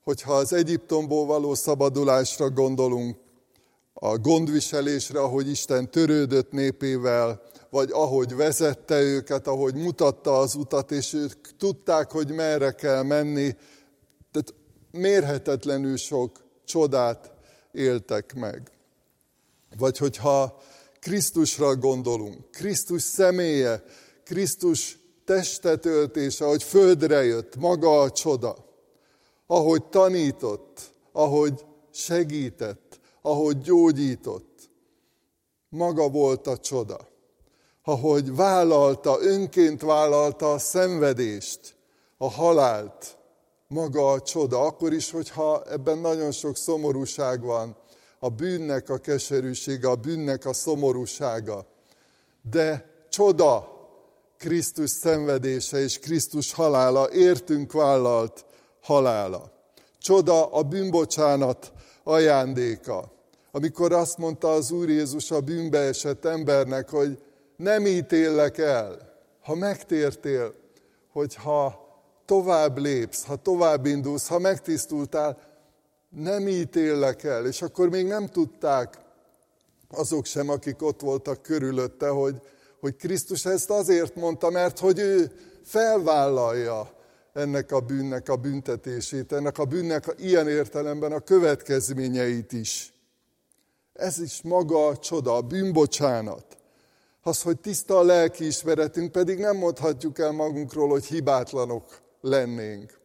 Hogyha 0.03 0.33
az 0.33 0.53
Egyiptomból 0.53 1.25
való 1.25 1.53
szabadulásra 1.53 2.49
gondolunk, 2.49 3.17
a 3.93 4.17
gondviselésre, 4.17 5.19
ahogy 5.19 5.49
Isten 5.49 5.91
törődött 5.91 6.51
népével, 6.51 7.41
vagy 7.69 7.89
ahogy 7.91 8.35
vezette 8.35 9.01
őket, 9.01 9.47
ahogy 9.47 9.75
mutatta 9.75 10.37
az 10.39 10.55
utat, 10.55 10.91
és 10.91 11.13
ők 11.13 11.57
tudták, 11.57 12.11
hogy 12.11 12.31
merre 12.31 12.71
kell 12.71 13.03
menni. 13.03 13.55
Mérhetetlenül 14.95 15.97
sok 15.97 16.43
csodát 16.65 17.31
éltek 17.71 18.33
meg. 18.33 18.71
Vagy 19.77 19.97
hogyha 19.97 20.61
Krisztusra 20.99 21.75
gondolunk, 21.75 22.51
Krisztus 22.51 23.01
személye, 23.01 23.83
Krisztus 24.23 24.99
testetöltése, 25.25 26.45
ahogy 26.45 26.63
földre 26.63 27.23
jött, 27.23 27.55
maga 27.55 28.01
a 28.01 28.11
csoda, 28.11 28.55
ahogy 29.47 29.83
tanított, 29.83 30.91
ahogy 31.11 31.65
segített, 31.91 32.99
ahogy 33.21 33.61
gyógyított, 33.61 34.69
maga 35.69 36.09
volt 36.09 36.47
a 36.47 36.57
csoda. 36.57 37.07
Ahogy 37.83 38.35
vállalta, 38.35 39.17
önként 39.21 39.81
vállalta 39.81 40.51
a 40.51 40.57
szenvedést, 40.57 41.75
a 42.17 42.29
halált, 42.29 43.17
maga 43.75 44.11
a 44.11 44.21
csoda. 44.21 44.61
Akkor 44.61 44.93
is, 44.93 45.11
hogyha 45.11 45.63
ebben 45.69 45.97
nagyon 45.97 46.31
sok 46.31 46.57
szomorúság 46.57 47.41
van, 47.41 47.75
a 48.19 48.29
bűnnek 48.29 48.89
a 48.89 48.97
keserűsége, 48.97 49.89
a 49.89 49.95
bűnnek 49.95 50.45
a 50.45 50.53
szomorúsága. 50.53 51.65
De 52.51 52.89
csoda 53.09 53.73
Krisztus 54.37 54.89
szenvedése 54.89 55.79
és 55.79 55.99
Krisztus 55.99 56.53
halála, 56.53 57.11
értünk 57.11 57.71
vállalt 57.71 58.45
halála. 58.81 59.51
Csoda 59.99 60.45
a 60.51 60.63
bűnbocsánat 60.63 61.71
ajándéka. 62.03 63.11
Amikor 63.51 63.93
azt 63.93 64.17
mondta 64.17 64.51
az 64.51 64.71
Úr 64.71 64.89
Jézus 64.89 65.31
a 65.31 65.39
bűnbe 65.39 65.79
esett 65.79 66.25
embernek, 66.25 66.89
hogy 66.89 67.19
nem 67.55 67.85
ítéllek 67.85 68.57
el, 68.57 69.13
ha 69.43 69.55
megtértél, 69.55 70.53
hogyha 71.11 71.84
tovább 72.25 72.77
lépsz, 72.77 73.25
ha 73.25 73.35
tovább 73.35 73.85
indulsz, 73.85 74.27
ha 74.27 74.39
megtisztultál, 74.39 75.37
nem 76.09 76.47
ítéllek 76.47 77.23
el. 77.23 77.45
És 77.45 77.61
akkor 77.61 77.89
még 77.89 78.05
nem 78.05 78.27
tudták 78.27 78.97
azok 79.89 80.25
sem, 80.25 80.49
akik 80.49 80.81
ott 80.81 81.01
voltak 81.01 81.41
körülötte, 81.41 82.07
hogy, 82.07 82.41
hogy 82.79 82.95
Krisztus 82.95 83.45
ezt 83.45 83.69
azért 83.69 84.15
mondta, 84.15 84.49
mert 84.49 84.79
hogy 84.79 84.99
ő 84.99 85.31
felvállalja 85.63 86.93
ennek 87.33 87.71
a 87.71 87.79
bűnnek 87.79 88.29
a 88.29 88.35
büntetését, 88.35 89.31
ennek 89.31 89.57
a 89.57 89.65
bűnnek 89.65 90.15
ilyen 90.17 90.47
értelemben 90.47 91.11
a 91.11 91.19
következményeit 91.19 92.51
is. 92.53 92.93
Ez 93.93 94.19
is 94.19 94.41
maga 94.41 94.87
a 94.87 94.97
csoda, 94.97 95.35
a 95.35 95.41
bűnbocsánat. 95.41 96.45
Az, 97.21 97.41
hogy 97.41 97.59
tiszta 97.59 97.97
a 97.97 98.03
lelkiismeretünk, 98.03 99.11
pedig 99.11 99.39
nem 99.39 99.57
mondhatjuk 99.57 100.19
el 100.19 100.31
magunkról, 100.31 100.89
hogy 100.89 101.05
hibátlanok 101.05 102.03
lennénk. 102.25 102.99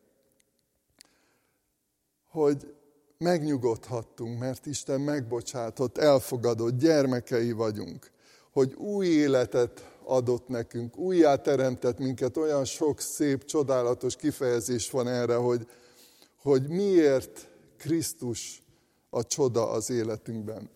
Hogy 2.29 2.75
megnyugodhattunk, 3.19 4.39
mert 4.39 4.67
Isten 4.67 5.01
megbocsátott, 5.01 5.99
elfogadott, 5.99 6.79
gyermekei 6.79 7.53
vagyunk. 7.53 8.11
Hogy 8.53 8.75
új 8.75 9.07
életet 9.07 9.91
adott 10.05 10.49
nekünk, 10.49 10.97
újjá 10.97 11.37
teremtett 11.37 11.99
minket, 11.99 12.37
olyan 12.37 12.65
sok 12.65 13.01
szép, 13.01 13.45
csodálatos 13.45 14.17
kifejezés 14.17 14.91
van 14.91 15.09
erre, 15.09 15.35
hogy, 15.35 15.69
hogy 16.37 16.69
miért 16.69 17.49
Krisztus 17.77 18.63
a 19.11 19.27
csoda 19.27 19.71
az 19.71 19.91
életünkben. 19.91 20.71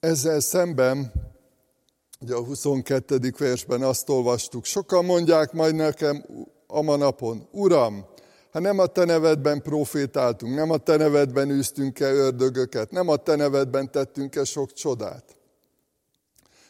Ezzel 0.00 0.40
szemben, 0.40 1.12
ugye 2.20 2.34
a 2.34 2.44
22. 2.44 3.34
versben 3.38 3.82
azt 3.82 4.08
olvastuk, 4.08 4.64
sokan 4.64 5.04
mondják 5.04 5.52
majd 5.52 5.74
nekem 5.74 6.24
a 6.66 6.96
napon, 6.96 7.48
Uram, 7.50 8.06
ha 8.50 8.60
nem 8.60 8.78
a 8.78 8.86
te 8.86 9.04
nevedben 9.04 9.62
profétáltunk, 9.62 10.54
nem 10.54 10.70
a 10.70 10.76
te 10.76 10.96
nevedben 10.96 11.50
űztünk-e 11.50 12.12
ördögöket, 12.12 12.90
nem 12.90 13.08
a 13.08 13.16
te 13.16 13.36
nevedben 13.36 13.90
tettünk-e 13.90 14.44
sok 14.44 14.72
csodát. 14.72 15.36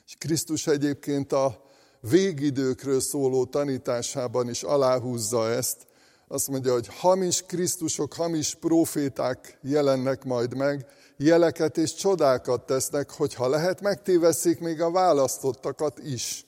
És 0.06 0.14
Krisztus 0.18 0.66
egyébként 0.66 1.32
a 1.32 1.64
végidőkről 2.00 3.00
szóló 3.00 3.44
tanításában 3.44 4.48
is 4.48 4.62
aláhúzza 4.62 5.50
ezt. 5.50 5.86
Azt 6.28 6.48
mondja, 6.48 6.72
hogy 6.72 6.88
hamis 6.98 7.42
Krisztusok, 7.42 8.12
hamis 8.12 8.54
proféták 8.54 9.58
jelennek 9.62 10.24
majd 10.24 10.56
meg, 10.56 10.86
jeleket 11.16 11.78
és 11.78 11.94
csodákat 11.94 12.66
tesznek, 12.66 13.10
hogyha 13.10 13.48
lehet, 13.48 13.80
megtéveszik 13.80 14.60
még 14.60 14.80
a 14.80 14.90
választottakat 14.90 15.98
is. 15.98 16.46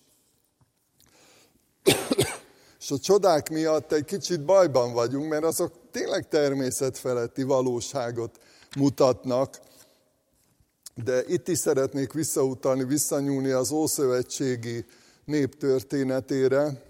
és 2.80 2.90
a 2.90 2.98
csodák 2.98 3.50
miatt 3.50 3.92
egy 3.92 4.04
kicsit 4.04 4.44
bajban 4.44 4.92
vagyunk, 4.92 5.28
mert 5.28 5.44
azok 5.44 5.72
tényleg 5.90 6.28
természetfeletti 6.28 7.42
valóságot 7.42 8.38
mutatnak, 8.76 9.58
de 10.94 11.24
itt 11.26 11.48
is 11.48 11.58
szeretnék 11.58 12.12
visszautalni, 12.12 12.84
visszanyúlni 12.84 13.50
az 13.50 13.70
Ószövetségi 13.70 14.84
nép 15.24 15.56
történetére, 15.56 16.82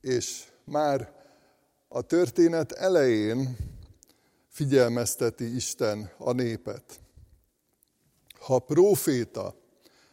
és 0.00 0.44
már 0.64 1.12
a 1.88 2.02
történet 2.02 2.72
elején 2.72 3.56
figyelmezteti 4.60 5.54
Isten 5.54 6.10
a 6.18 6.32
népet. 6.32 6.84
Ha 8.40 8.58
proféta 8.58 9.54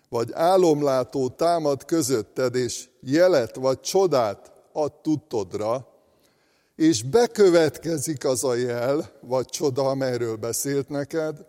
vagy 0.10 0.32
álomlátó 0.34 1.30
támad 1.30 1.86
közötted, 1.86 2.56
és 2.56 2.90
jelet 3.02 3.56
vagy 3.56 3.80
csodát 3.80 4.52
ad 4.72 5.02
tudtodra, 5.02 5.88
és 6.76 7.04
bekövetkezik 7.04 8.26
az 8.26 8.44
a 8.44 8.56
jel, 8.56 9.12
vagy 9.22 9.46
csoda, 9.46 9.90
amelyről 9.90 10.36
beszélt 10.36 10.90
neked, 10.90 11.46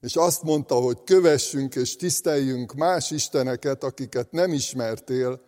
és 0.00 0.16
azt 0.16 0.42
mondta, 0.42 0.74
hogy 0.74 0.98
kövessünk 1.04 1.74
és 1.74 1.96
tiszteljünk 1.96 2.74
más 2.74 3.10
isteneket, 3.10 3.84
akiket 3.84 4.30
nem 4.30 4.52
ismertél, 4.52 5.40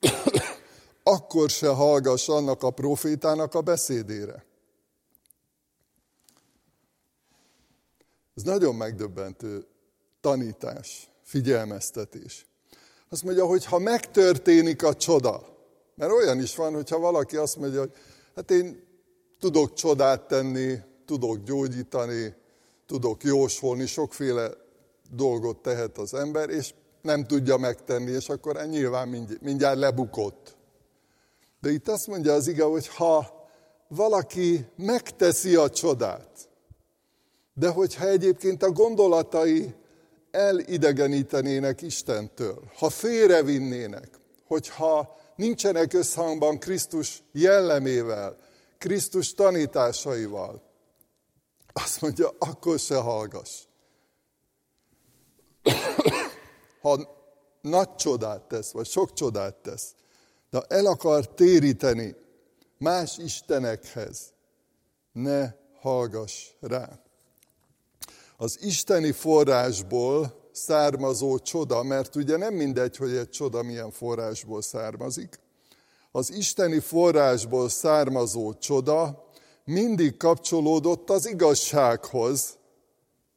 akkor 1.16 1.50
se 1.50 1.68
hallgass 1.68 2.28
annak 2.28 2.62
a 2.62 2.70
profétának 2.70 3.54
a 3.54 3.60
beszédére. 3.60 4.44
Ez 8.36 8.42
nagyon 8.42 8.74
megdöbbentő 8.74 9.66
tanítás, 10.20 11.10
figyelmeztetés. 11.22 12.46
Azt 13.08 13.22
mondja, 13.22 13.46
hogy 13.46 13.64
ha 13.64 13.78
megtörténik 13.78 14.82
a 14.82 14.94
csoda, 14.94 15.56
mert 15.94 16.12
olyan 16.12 16.40
is 16.40 16.56
van, 16.56 16.74
hogyha 16.74 16.98
valaki 16.98 17.36
azt 17.36 17.56
mondja, 17.56 17.80
hogy 17.80 17.92
hát 18.34 18.50
én 18.50 18.84
tudok 19.38 19.74
csodát 19.74 20.26
tenni, 20.26 20.78
tudok 21.04 21.42
gyógyítani, 21.42 22.34
tudok 22.86 23.24
jósolni, 23.24 23.86
sokféle 23.86 24.50
dolgot 25.10 25.62
tehet 25.62 25.98
az 25.98 26.14
ember, 26.14 26.50
és 26.50 26.74
nem 27.02 27.26
tudja 27.26 27.56
megtenni, 27.56 28.10
és 28.10 28.28
akkor 28.28 28.66
nyilván 28.66 29.08
mindjárt 29.40 29.78
lebukott. 29.78 30.56
De 31.60 31.70
itt 31.70 31.88
azt 31.88 32.06
mondja 32.06 32.32
az 32.32 32.46
ige, 32.46 32.64
hogy 32.64 32.86
ha 32.86 33.46
valaki 33.88 34.66
megteszi 34.76 35.54
a 35.54 35.70
csodát, 35.70 36.48
de 37.58 37.68
hogyha 37.68 38.08
egyébként 38.08 38.62
a 38.62 38.70
gondolatai 38.70 39.74
elidegenítenének 40.30 41.82
Istentől, 41.82 42.70
ha 42.78 42.88
félrevinnének, 42.88 44.18
hogyha 44.46 45.16
nincsenek 45.36 45.92
összhangban 45.92 46.58
Krisztus 46.58 47.22
jellemével, 47.32 48.36
Krisztus 48.78 49.34
tanításaival, 49.34 50.62
azt 51.72 52.00
mondja, 52.00 52.30
akkor 52.38 52.78
se 52.78 52.96
hallgass. 52.96 53.62
Ha 56.80 57.08
nagy 57.60 57.94
csodát 57.94 58.42
tesz, 58.42 58.70
vagy 58.70 58.86
sok 58.86 59.12
csodát 59.12 59.54
tesz, 59.54 59.94
de 60.50 60.60
el 60.68 60.86
akar 60.86 61.34
téríteni 61.34 62.14
más 62.78 63.18
istenekhez, 63.18 64.32
ne 65.12 65.50
hallgass 65.80 66.50
rá. 66.60 67.05
Az 68.36 68.58
isteni 68.62 69.12
forrásból 69.12 70.48
származó 70.52 71.38
csoda, 71.38 71.82
mert 71.82 72.14
ugye 72.16 72.36
nem 72.36 72.54
mindegy, 72.54 72.96
hogy 72.96 73.16
egy 73.16 73.28
csoda 73.28 73.62
milyen 73.62 73.90
forrásból 73.90 74.62
származik. 74.62 75.40
Az 76.10 76.32
isteni 76.32 76.78
forrásból 76.78 77.68
származó 77.68 78.54
csoda 78.54 79.28
mindig 79.64 80.16
kapcsolódott 80.16 81.10
az 81.10 81.28
igazsághoz, 81.28 82.58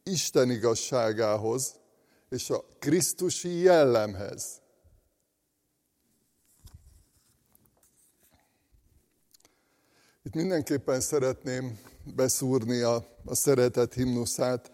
Isten 0.04 0.52
igazságához, 0.52 1.76
és 2.30 2.50
a 2.50 2.64
Krisztusi 2.80 3.58
jellemhez. 3.58 4.62
Itt 10.24 10.34
mindenképpen 10.34 11.02
szeretném 11.02 11.80
beszúrni 12.16 12.82
a, 12.82 12.96
a 13.26 13.36
szeretet 13.36 13.94
himnuszát. 13.94 14.72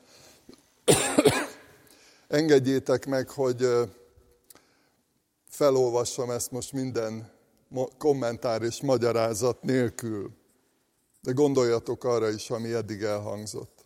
Engedjétek 2.27 3.05
meg, 3.05 3.29
hogy 3.29 3.67
felolvassam 5.49 6.29
ezt 6.29 6.51
most 6.51 6.73
minden 6.73 7.31
kommentár 7.97 8.61
és 8.61 8.81
magyarázat 8.81 9.61
nélkül. 9.61 10.31
De 11.21 11.31
gondoljatok 11.31 12.03
arra 12.03 12.29
is, 12.29 12.49
ami 12.49 12.73
eddig 12.73 13.01
elhangzott. 13.01 13.85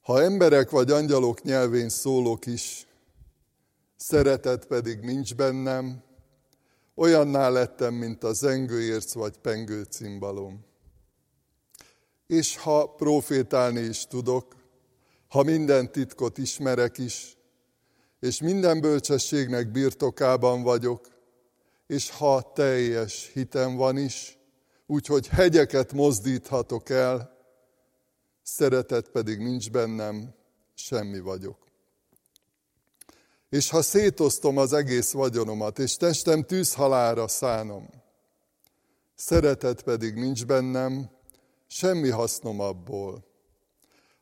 Ha 0.00 0.22
emberek 0.22 0.70
vagy 0.70 0.90
angyalok 0.90 1.42
nyelvén 1.42 1.88
szólok 1.88 2.46
is, 2.46 2.86
szeretet 3.96 4.66
pedig 4.66 4.98
nincs 5.00 5.34
bennem, 5.34 6.02
olyanná 6.94 7.48
lettem, 7.48 7.94
mint 7.94 8.24
a 8.24 8.32
zengőérc 8.32 9.12
vagy 9.12 9.38
pengő 9.38 9.82
cimbalom. 9.82 10.64
És 12.26 12.56
ha 12.56 12.86
profétálni 12.86 13.80
is 13.80 14.06
tudok, 14.06 14.63
ha 15.34 15.42
minden 15.42 15.92
titkot 15.92 16.38
ismerek 16.38 16.98
is, 16.98 17.36
és 18.20 18.40
minden 18.40 18.80
bölcsességnek 18.80 19.70
birtokában 19.70 20.62
vagyok, 20.62 21.08
és 21.86 22.10
ha 22.10 22.52
teljes 22.52 23.30
hitem 23.32 23.76
van 23.76 23.96
is, 23.96 24.38
úgyhogy 24.86 25.28
hegyeket 25.28 25.92
mozdíthatok 25.92 26.90
el, 26.90 27.36
szeretet 28.42 29.08
pedig 29.08 29.38
nincs 29.38 29.70
bennem, 29.70 30.34
semmi 30.74 31.20
vagyok. 31.20 31.58
És 33.48 33.70
ha 33.70 33.82
szétoztom 33.82 34.58
az 34.58 34.72
egész 34.72 35.12
vagyonomat, 35.12 35.78
és 35.78 35.96
testem 35.96 36.42
tűzhalára 36.42 37.28
szánom, 37.28 37.88
szeretet 39.14 39.82
pedig 39.82 40.14
nincs 40.14 40.46
bennem, 40.46 41.10
semmi 41.66 42.08
hasznom 42.08 42.60
abból. 42.60 43.32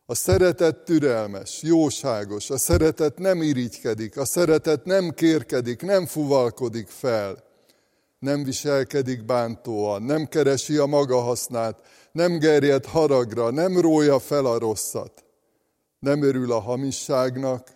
A 0.06 0.14
szeretet 0.14 0.76
türelmes, 0.76 1.62
jóságos, 1.62 2.50
a 2.50 2.58
szeretet 2.58 3.18
nem 3.18 3.42
irigykedik, 3.42 4.16
a 4.16 4.24
szeretet 4.24 4.84
nem 4.84 5.10
kérkedik, 5.10 5.82
nem 5.82 6.06
fuvalkodik 6.06 6.88
fel, 6.88 7.44
nem 8.18 8.44
viselkedik 8.44 9.24
bántóan, 9.24 10.02
nem 10.02 10.26
keresi 10.26 10.76
a 10.76 10.86
maga 10.86 11.20
hasznát, 11.20 11.80
nem 12.12 12.38
gerjed 12.38 12.84
haragra, 12.84 13.50
nem 13.50 13.80
rója 13.80 14.18
fel 14.18 14.46
a 14.46 14.58
rosszat, 14.58 15.24
nem 15.98 16.22
örül 16.22 16.52
a 16.52 16.60
hamisságnak, 16.60 17.68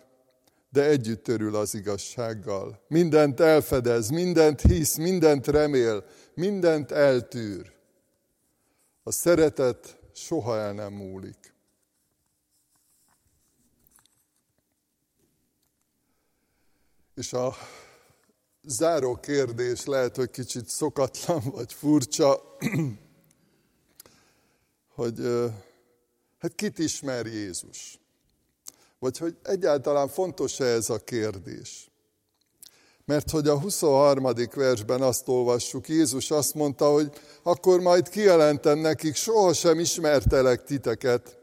de 0.69 0.85
együtt 0.85 1.29
örül 1.29 1.57
az 1.57 1.75
igazsággal. 1.75 2.85
Mindent 2.89 3.41
elfedez, 3.41 4.09
mindent 4.09 4.61
hisz, 4.61 4.97
mindent 4.97 5.47
remél, 5.47 6.05
mindent 6.35 6.93
eltűr. 6.93 7.73
A 9.03 9.13
szeretet 9.13 9.99
soha 10.13 10.57
el 10.57 10.73
nem 10.73 10.93
múlik. 10.93 11.46
És 17.17 17.33
a 17.33 17.57
záró 18.63 19.15
kérdés 19.15 19.85
lehet, 19.85 20.17
hogy 20.17 20.31
kicsit 20.31 20.69
szokatlan 20.69 21.43
vagy 21.51 21.73
furcsa, 21.73 22.57
hogy 24.95 25.19
hát 26.39 26.55
kit 26.55 26.79
ismer 26.79 27.27
Jézus? 27.27 28.01
Vagy 28.99 29.19
hogy 29.19 29.37
egyáltalán 29.43 30.09
fontos-e 30.09 30.65
ez 30.65 30.91
a 30.91 30.99
kérdés? 30.99 31.91
Mert 33.05 33.31
hogy 33.31 33.49
a 33.49 33.61
23. 33.61 34.33
versben 34.55 35.03
azt 35.03 35.29
olvassuk, 35.29 35.89
Jézus 35.89 36.31
azt 36.31 36.55
mondta, 36.55 36.91
hogy 36.91 37.13
akkor 37.43 37.81
majd 37.81 38.09
kijelentem 38.09 38.79
nekik, 38.79 39.15
sohasem 39.15 39.79
ismertelek 39.79 40.65
titeket, 40.65 41.39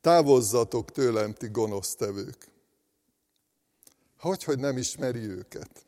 távozzatok 0.00 0.90
tőlem, 0.90 1.32
ti 1.32 1.48
gonosztevők. 1.48 2.51
Hogy, 4.22 4.44
hogy 4.44 4.58
nem 4.58 4.76
ismeri 4.76 5.28
őket? 5.28 5.86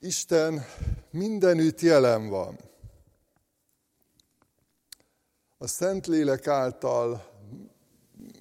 Isten 0.00 0.64
mindenütt 1.10 1.80
jelen 1.80 2.28
van. 2.28 2.58
a 5.58 5.66
Szentlélek 5.66 6.46
által 6.46 7.30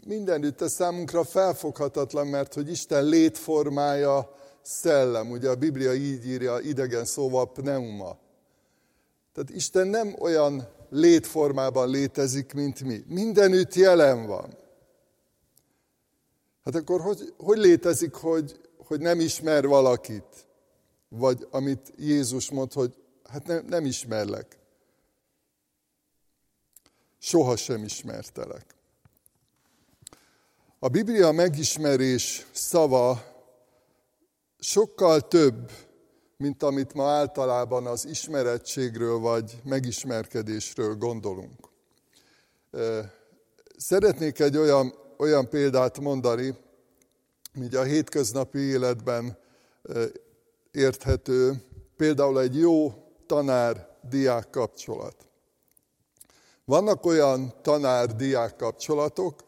mindenütt 0.06 0.62
ez 0.62 0.72
számunkra 0.72 1.24
felfoghatatlan, 1.24 2.28
mert 2.28 2.54
hogy 2.54 2.70
Isten 2.70 3.04
létformája 3.04 4.36
szellem, 4.62 5.32
ugye 5.32 5.50
a 5.50 5.56
Biblia 5.56 5.94
így 5.94 6.28
írja 6.28 6.60
idegen 6.60 7.06
szóval 7.06 7.52
pneuma. 7.52 8.18
Tehát 9.34 9.50
Isten 9.50 9.88
nem 9.88 10.16
olyan 10.20 10.68
létformában 10.90 11.90
létezik, 11.90 12.54
mint 12.54 12.84
mi. 12.84 13.04
Mindenütt 13.08 13.74
jelen 13.74 14.26
van. 14.26 14.58
Hát 16.64 16.76
akkor 16.76 17.02
hogy, 17.02 17.34
hogy 17.38 17.58
létezik, 17.58 18.14
hogy, 18.14 18.60
hogy 18.78 19.00
nem 19.00 19.20
ismer 19.20 19.68
valakit? 19.68 20.48
Vagy 21.10 21.48
amit 21.52 21.94
Jézus 21.98 22.52
mond, 22.52 22.74
hogy 22.74 22.96
hát 23.30 23.48
nem, 23.48 23.66
nem 23.66 23.86
ismerlek. 23.86 24.58
Soha 27.20 27.56
sem 27.56 27.84
ismertelek. 27.84 28.76
A 30.80 30.88
Biblia 30.88 31.32
megismerés 31.32 32.46
szava 32.52 33.24
sokkal 34.60 35.28
több, 35.28 35.72
mint 36.38 36.64
amit 36.64 36.94
ma 36.94 37.10
általában 37.10 37.86
az 37.86 38.06
ismerettségről 38.06 39.20
vagy 39.20 39.62
megismerkedésről 39.64 40.96
gondolunk. 40.96 41.70
Szeretnék 43.78 44.40
egy 44.40 44.58
olyan, 44.58 44.94
olyan 45.18 45.50
példát 45.50 46.00
mondani, 46.00 46.56
hogy 47.58 47.76
a 47.76 47.84
hétköznapi 47.84 48.60
életben 48.60 49.38
érthető, 50.72 51.64
például 51.96 52.42
egy 52.42 52.58
jó 52.58 52.94
tanár-diák 53.26 54.50
kapcsolat. 54.50 55.16
Vannak 56.66 57.06
olyan 57.06 57.54
tanár-diák 57.62 58.56
kapcsolatok, 58.56 59.44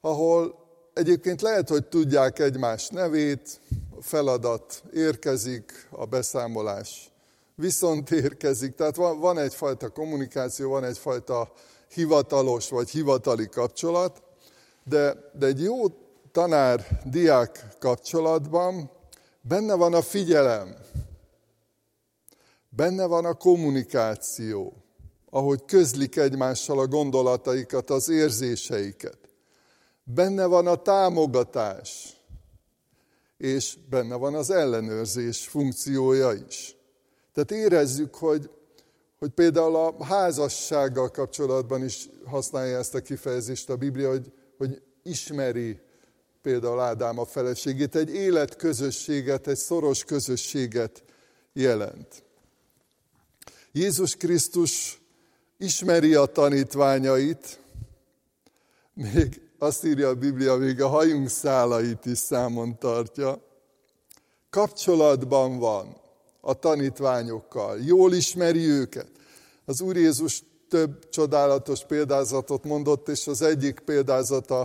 ahol 0.00 0.62
egyébként 0.92 1.40
lehet, 1.40 1.68
hogy 1.68 1.86
tudják 1.86 2.38
egymás 2.38 2.88
nevét, 2.88 3.60
feladat 4.04 4.82
érkezik, 4.92 5.88
a 5.90 6.04
beszámolás 6.04 7.12
viszont 7.54 8.10
érkezik. 8.10 8.74
Tehát 8.74 8.96
van, 8.96 9.20
van 9.20 9.38
egyfajta 9.38 9.88
kommunikáció, 9.88 10.70
van 10.70 10.84
egyfajta 10.84 11.52
hivatalos 11.88 12.68
vagy 12.68 12.90
hivatali 12.90 13.48
kapcsolat, 13.48 14.22
de, 14.84 15.14
de 15.38 15.46
egy 15.46 15.62
jó 15.62 15.84
tanár-diák 16.32 17.66
kapcsolatban 17.78 18.90
benne 19.40 19.74
van 19.74 19.94
a 19.94 20.02
figyelem, 20.02 20.76
benne 22.68 23.06
van 23.06 23.24
a 23.24 23.34
kommunikáció, 23.34 24.72
ahogy 25.30 25.64
közlik 25.64 26.16
egymással 26.16 26.78
a 26.78 26.86
gondolataikat, 26.86 27.90
az 27.90 28.08
érzéseiket. 28.08 29.18
Benne 30.04 30.46
van 30.46 30.66
a 30.66 30.76
támogatás, 30.76 32.13
és 33.44 33.76
benne 33.90 34.14
van 34.14 34.34
az 34.34 34.50
ellenőrzés 34.50 35.46
funkciója 35.46 36.32
is. 36.32 36.76
Tehát 37.32 37.50
érezzük, 37.50 38.14
hogy, 38.14 38.50
hogy 39.18 39.30
például 39.30 39.76
a 39.76 40.04
házassággal 40.04 41.10
kapcsolatban 41.10 41.84
is 41.84 42.08
használja 42.24 42.78
ezt 42.78 42.94
a 42.94 43.00
kifejezést 43.00 43.70
a 43.70 43.76
Biblia, 43.76 44.08
hogy, 44.08 44.32
hogy 44.56 44.82
ismeri 45.02 45.80
például 46.42 46.80
Ádám 46.80 47.18
a 47.18 47.24
feleségét, 47.24 47.96
egy 47.96 48.14
életközösséget, 48.14 49.46
egy 49.46 49.56
szoros 49.56 50.04
közösséget 50.04 51.04
jelent. 51.52 52.22
Jézus 53.72 54.16
Krisztus 54.16 55.02
ismeri 55.58 56.14
a 56.14 56.26
tanítványait, 56.26 57.60
még 58.94 59.43
azt 59.64 59.84
írja 59.84 60.08
a 60.08 60.14
Biblia, 60.14 60.56
még 60.56 60.80
a 60.80 60.88
hajunk 60.88 61.28
szálait 61.28 62.06
is 62.06 62.18
számon 62.18 62.78
tartja. 62.78 63.40
Kapcsolatban 64.50 65.58
van 65.58 65.96
a 66.40 66.54
tanítványokkal, 66.54 67.78
jól 67.80 68.14
ismeri 68.14 68.66
őket. 68.66 69.10
Az 69.64 69.80
Úr 69.80 69.96
Jézus 69.96 70.42
több 70.68 71.08
csodálatos 71.08 71.84
példázatot 71.84 72.64
mondott, 72.64 73.08
és 73.08 73.26
az 73.26 73.42
egyik 73.42 73.80
példázata 73.80 74.60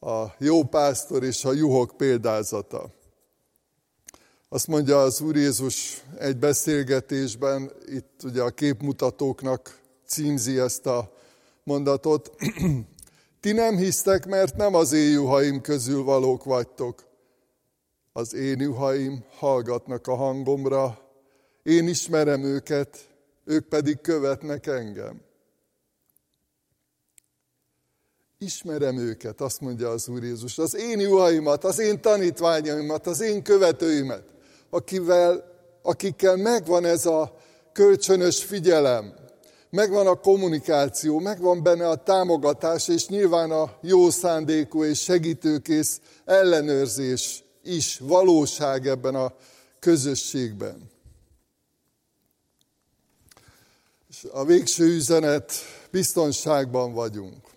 a 0.00 0.24
jó 0.38 0.62
pásztor 0.62 1.24
és 1.24 1.44
a 1.44 1.52
juhok 1.52 1.96
példázata. 1.96 2.90
Azt 4.48 4.66
mondja 4.66 5.02
az 5.02 5.20
Úr 5.20 5.36
Jézus 5.36 6.04
egy 6.18 6.36
beszélgetésben, 6.36 7.72
itt 7.86 8.20
ugye 8.24 8.42
a 8.42 8.50
képmutatóknak 8.50 9.80
címzi 10.06 10.58
ezt 10.58 10.86
a 10.86 11.12
mondatot, 11.64 12.30
ti 13.40 13.52
nem 13.52 13.76
hisztek, 13.76 14.26
mert 14.26 14.56
nem 14.56 14.74
az 14.74 14.92
én 14.92 15.10
juhaim 15.10 15.60
közül 15.60 16.02
valók 16.02 16.44
vagytok. 16.44 17.04
Az 18.12 18.34
én 18.34 18.60
juhaim 18.60 19.24
hallgatnak 19.36 20.06
a 20.06 20.14
hangomra, 20.14 21.08
én 21.62 21.88
ismerem 21.88 22.42
őket, 22.42 23.08
ők 23.44 23.68
pedig 23.68 24.00
követnek 24.00 24.66
engem. 24.66 25.20
Ismerem 28.38 28.98
őket, 28.98 29.40
azt 29.40 29.60
mondja 29.60 29.88
az 29.88 30.08
Úr 30.08 30.22
Jézus, 30.22 30.58
az 30.58 30.76
én 30.76 31.00
juhaimat, 31.00 31.64
az 31.64 31.78
én 31.78 32.00
tanítványaimat, 32.00 33.06
az 33.06 33.20
én 33.20 33.42
követőimet, 33.42 34.24
akivel, 34.70 35.44
akikkel 35.82 36.36
megvan 36.36 36.84
ez 36.84 37.06
a 37.06 37.36
kölcsönös 37.72 38.44
figyelem, 38.44 39.19
megvan 39.70 40.06
a 40.06 40.14
kommunikáció, 40.14 41.18
megvan 41.18 41.62
benne 41.62 41.88
a 41.88 42.02
támogatás, 42.02 42.88
és 42.88 43.06
nyilván 43.06 43.50
a 43.50 43.78
jó 43.80 44.10
szándékú 44.10 44.84
és 44.84 45.02
segítőkész 45.02 46.00
ellenőrzés 46.24 47.44
is 47.62 47.98
valóság 47.98 48.86
ebben 48.86 49.14
a 49.14 49.34
közösségben. 49.78 50.90
És 54.08 54.26
a 54.32 54.44
végső 54.44 54.84
üzenet, 54.84 55.52
biztonságban 55.90 56.92
vagyunk. 56.92 57.48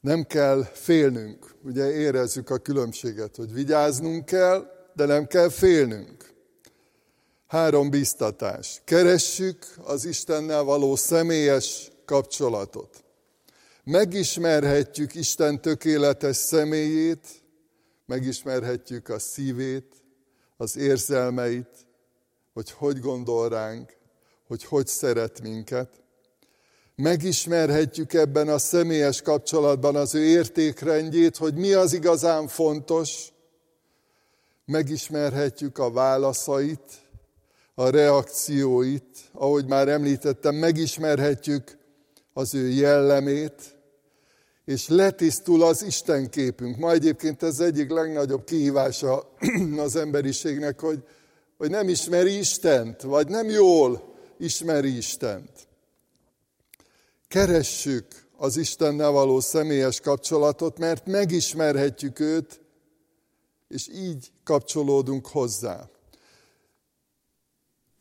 Nem 0.00 0.22
kell 0.22 0.64
félnünk, 0.64 1.54
ugye 1.62 1.90
érezzük 1.90 2.50
a 2.50 2.58
különbséget, 2.58 3.36
hogy 3.36 3.52
vigyáznunk 3.52 4.24
kell, 4.24 4.66
de 4.94 5.04
nem 5.04 5.26
kell 5.26 5.48
félnünk. 5.48 6.33
Három 7.54 7.90
biztatás. 7.90 8.80
Keressük 8.84 9.66
az 9.84 10.04
Istennel 10.04 10.62
való 10.62 10.96
személyes 10.96 11.90
kapcsolatot. 12.04 13.04
Megismerhetjük 13.84 15.14
Isten 15.14 15.60
tökéletes 15.60 16.36
személyét, 16.36 17.26
megismerhetjük 18.06 19.08
a 19.08 19.18
szívét, 19.18 19.94
az 20.56 20.76
érzelmeit, 20.76 21.86
hogy 22.52 22.70
hogy 22.70 23.00
gondol 23.00 23.48
ránk, 23.48 23.96
hogy 24.46 24.64
hogy 24.64 24.86
szeret 24.86 25.42
minket. 25.42 26.02
Megismerhetjük 26.94 28.12
ebben 28.12 28.48
a 28.48 28.58
személyes 28.58 29.22
kapcsolatban 29.22 29.96
az 29.96 30.14
ő 30.14 30.24
értékrendjét, 30.24 31.36
hogy 31.36 31.54
mi 31.54 31.72
az 31.72 31.92
igazán 31.92 32.48
fontos. 32.48 33.32
Megismerhetjük 34.64 35.78
a 35.78 35.90
válaszait, 35.90 37.02
a 37.74 37.88
reakcióit, 37.88 39.30
ahogy 39.32 39.66
már 39.66 39.88
említettem, 39.88 40.54
megismerhetjük 40.54 41.78
az 42.32 42.54
ő 42.54 42.68
jellemét, 42.68 43.76
és 44.64 44.88
letisztul 44.88 45.62
az 45.62 45.82
Isten 45.82 46.30
képünk. 46.30 46.76
Ma 46.76 46.92
egyébként 46.92 47.42
ez 47.42 47.60
egyik 47.60 47.90
legnagyobb 47.90 48.44
kihívása 48.44 49.34
az 49.76 49.96
emberiségnek, 49.96 50.80
hogy, 50.80 51.02
hogy 51.56 51.70
nem 51.70 51.88
ismeri 51.88 52.38
Istent, 52.38 53.02
vagy 53.02 53.28
nem 53.28 53.48
jól 53.48 54.14
ismeri 54.38 54.96
Istent. 54.96 55.50
Keressük 57.28 58.06
az 58.36 58.56
Istennel 58.56 59.10
való 59.10 59.40
személyes 59.40 60.00
kapcsolatot, 60.00 60.78
mert 60.78 61.06
megismerhetjük 61.06 62.20
őt, 62.20 62.60
és 63.68 63.88
így 63.88 64.32
kapcsolódunk 64.44 65.26
hozzá 65.26 65.88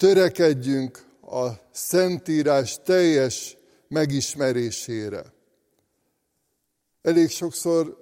törekedjünk 0.03 1.05
a 1.21 1.47
Szentírás 1.71 2.79
teljes 2.83 3.57
megismerésére. 3.87 5.33
Elég 7.01 7.29
sokszor 7.29 7.97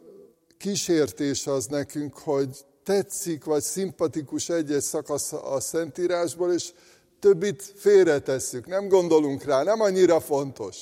kísértés 0.58 1.47
az 1.47 1.66
nekünk, 1.66 2.18
hogy 2.18 2.66
tetszik 2.84 3.43
vagy 3.43 3.62
szimpatikus 3.62 4.49
egy-egy 4.49 4.82
szakasz 4.82 5.34
a 5.34 5.60
Szentírásból, 5.60 6.54
és 6.54 6.74
többit 7.20 7.62
félretesszük, 7.76 8.68
nem 8.68 8.88
gondolunk 8.88 9.43
rá, 9.43 9.64
nem 9.64 9.82
annyira 9.82 10.20
fontos. 10.20 10.78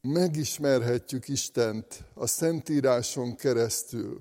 Megismerhetjük 0.00 1.28
Istent 1.28 2.04
a 2.14 2.26
Szentíráson 2.26 3.36
keresztül. 3.36 4.20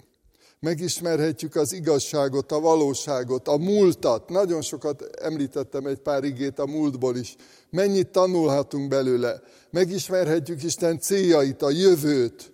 Megismerhetjük 0.65 1.55
az 1.55 1.73
igazságot, 1.73 2.51
a 2.51 2.59
valóságot, 2.59 3.47
a 3.47 3.57
múltat. 3.57 4.29
Nagyon 4.29 4.61
sokat 4.61 5.01
említettem 5.01 5.85
egy 5.85 5.97
pár 5.97 6.23
igét 6.23 6.59
a 6.59 6.65
múltból 6.65 7.17
is. 7.17 7.35
Mennyit 7.69 8.07
tanulhatunk 8.07 8.87
belőle. 8.87 9.41
Megismerhetjük 9.69 10.63
Isten 10.63 10.99
céljait, 10.99 11.61
a 11.61 11.69
jövőt, 11.69 12.53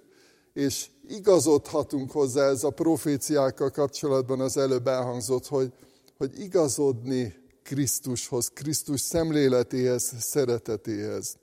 és 0.53 0.87
igazodhatunk 1.07 2.11
hozzá 2.11 2.49
ez 2.49 2.63
a 2.63 2.69
proféciákkal 2.69 3.69
kapcsolatban 3.69 4.39
az 4.39 4.57
előbb 4.57 4.87
elhangzott, 4.87 5.47
hogy, 5.47 5.71
hogy 6.17 6.39
igazodni 6.39 7.35
Krisztushoz, 7.63 8.47
Krisztus 8.47 9.01
szemléletéhez, 9.01 10.13
szeretetéhez. 10.19 11.35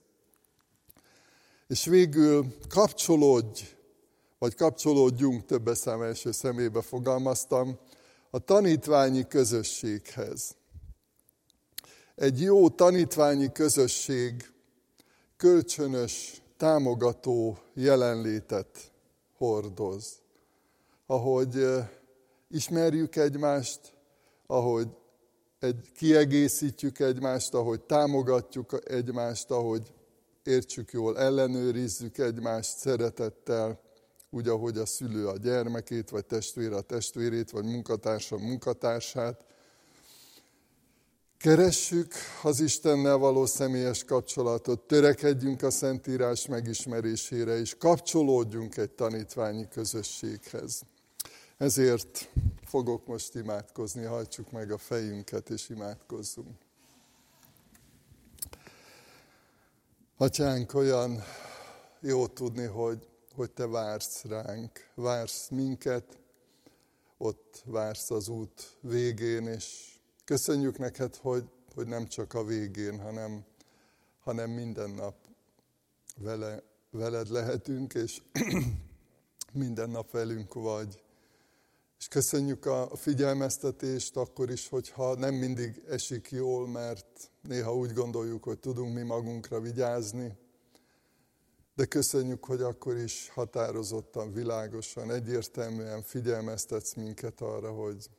És 1.69 1.85
végül 1.85 2.47
kapcsolódj, 2.69 3.62
vagy 4.39 4.55
kapcsolódjunk, 4.55 5.45
több 5.45 5.74
szám 5.74 6.03
első 6.03 6.32
szemébe 6.32 6.82
fogalmaztam, 6.82 7.78
a 8.30 8.39
tanítványi 8.39 9.26
közösséghez. 9.26 10.57
Egy 12.14 12.41
jó 12.41 12.68
tanítványi 12.68 13.53
közösség 13.53 14.53
kölcsönös, 15.36 16.43
támogató 16.57 17.59
jelenlétet 17.74 18.93
hordoz. 19.36 20.20
Ahogy 21.07 21.66
ismerjük 22.49 23.16
egymást, 23.16 23.80
ahogy 24.47 24.89
egy, 25.59 25.93
kiegészítjük 25.97 26.99
egymást, 26.99 27.55
ahogy 27.55 27.80
támogatjuk 27.80 28.78
egymást, 28.84 29.51
ahogy 29.51 29.93
értsük 30.43 30.93
jól, 30.93 31.18
ellenőrizzük 31.18 32.18
egymást 32.18 32.76
szeretettel, 32.76 33.80
úgy, 34.31 34.49
ahogy 34.49 34.79
a 34.79 34.87
szülő 34.87 35.26
a 35.29 35.37
gyermekét, 35.37 36.11
vagy 36.11 36.24
testvére 36.24 36.76
a 36.76 36.81
testvérét, 36.81 37.51
vagy 37.51 37.64
munkatársa 37.64 38.37
a 38.37 38.39
munkatársát. 38.39 39.45
Keressük 41.39 42.12
az 42.43 42.61
Istennel 42.61 43.16
való 43.16 43.47
személyes 43.47 44.05
kapcsolatot, 44.05 44.81
törekedjünk 44.81 45.62
a 45.62 45.70
Szentírás 45.70 46.47
megismerésére, 46.47 47.59
és 47.59 47.76
kapcsolódjunk 47.79 48.76
egy 48.76 48.91
tanítványi 48.91 49.68
közösséghez. 49.68 50.83
Ezért 51.57 52.31
fogok 52.64 53.07
most 53.07 53.35
imádkozni, 53.35 54.05
hajtsuk 54.05 54.51
meg 54.51 54.70
a 54.70 54.79
fejünket, 54.79 55.51
és 55.51 55.68
imádkozzunk. 55.68 56.57
Atyánk, 60.16 60.74
olyan 60.74 61.22
jó 62.01 62.26
tudni, 62.26 62.64
hogy, 62.64 63.09
hogy 63.39 63.51
Te 63.51 63.66
vársz 63.66 64.24
ránk, 64.24 64.91
vársz 64.95 65.49
minket, 65.49 66.18
ott 67.16 67.62
vársz 67.64 68.11
az 68.11 68.28
út 68.28 68.76
végén, 68.80 69.47
és 69.47 69.99
köszönjük 70.24 70.78
neked, 70.78 71.16
hogy, 71.16 71.45
hogy 71.74 71.86
nem 71.86 72.07
csak 72.07 72.34
a 72.34 72.45
végén, 72.45 73.01
hanem, 73.01 73.45
hanem 74.20 74.51
minden 74.51 74.91
nap 74.91 75.14
vele, 76.16 76.62
veled 76.91 77.28
lehetünk, 77.28 77.95
és 77.95 78.22
minden 79.53 79.91
nap 79.91 80.11
velünk 80.11 80.55
vagy. 80.55 81.03
És 81.99 82.09
köszönjük 82.09 82.66
a 82.66 82.91
figyelmeztetést 82.97 84.16
akkor 84.16 84.51
is, 84.51 84.68
hogyha 84.68 85.14
nem 85.14 85.34
mindig 85.34 85.82
esik 85.89 86.30
jól, 86.30 86.68
mert 86.68 87.30
néha 87.41 87.76
úgy 87.76 87.93
gondoljuk, 87.93 88.45
hogy 88.45 88.59
tudunk 88.59 88.95
mi 88.95 89.03
magunkra 89.03 89.61
vigyázni, 89.61 90.36
de 91.79 91.85
köszönjük, 91.85 92.45
hogy 92.45 92.62
akkor 92.62 92.97
is 92.97 93.29
határozottan, 93.29 94.33
világosan, 94.33 95.11
egyértelműen 95.11 96.03
figyelmeztetsz 96.03 96.95
minket 96.95 97.41
arra, 97.41 97.72
hogy, 97.72 98.11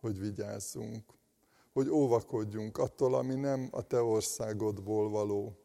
hogy 0.00 0.20
vigyázzunk, 0.20 1.04
hogy 1.72 1.88
óvakodjunk 1.88 2.78
attól, 2.78 3.14
ami 3.14 3.34
nem 3.34 3.68
a 3.70 3.82
te 3.82 4.02
országodból 4.02 5.10
való, 5.10 5.58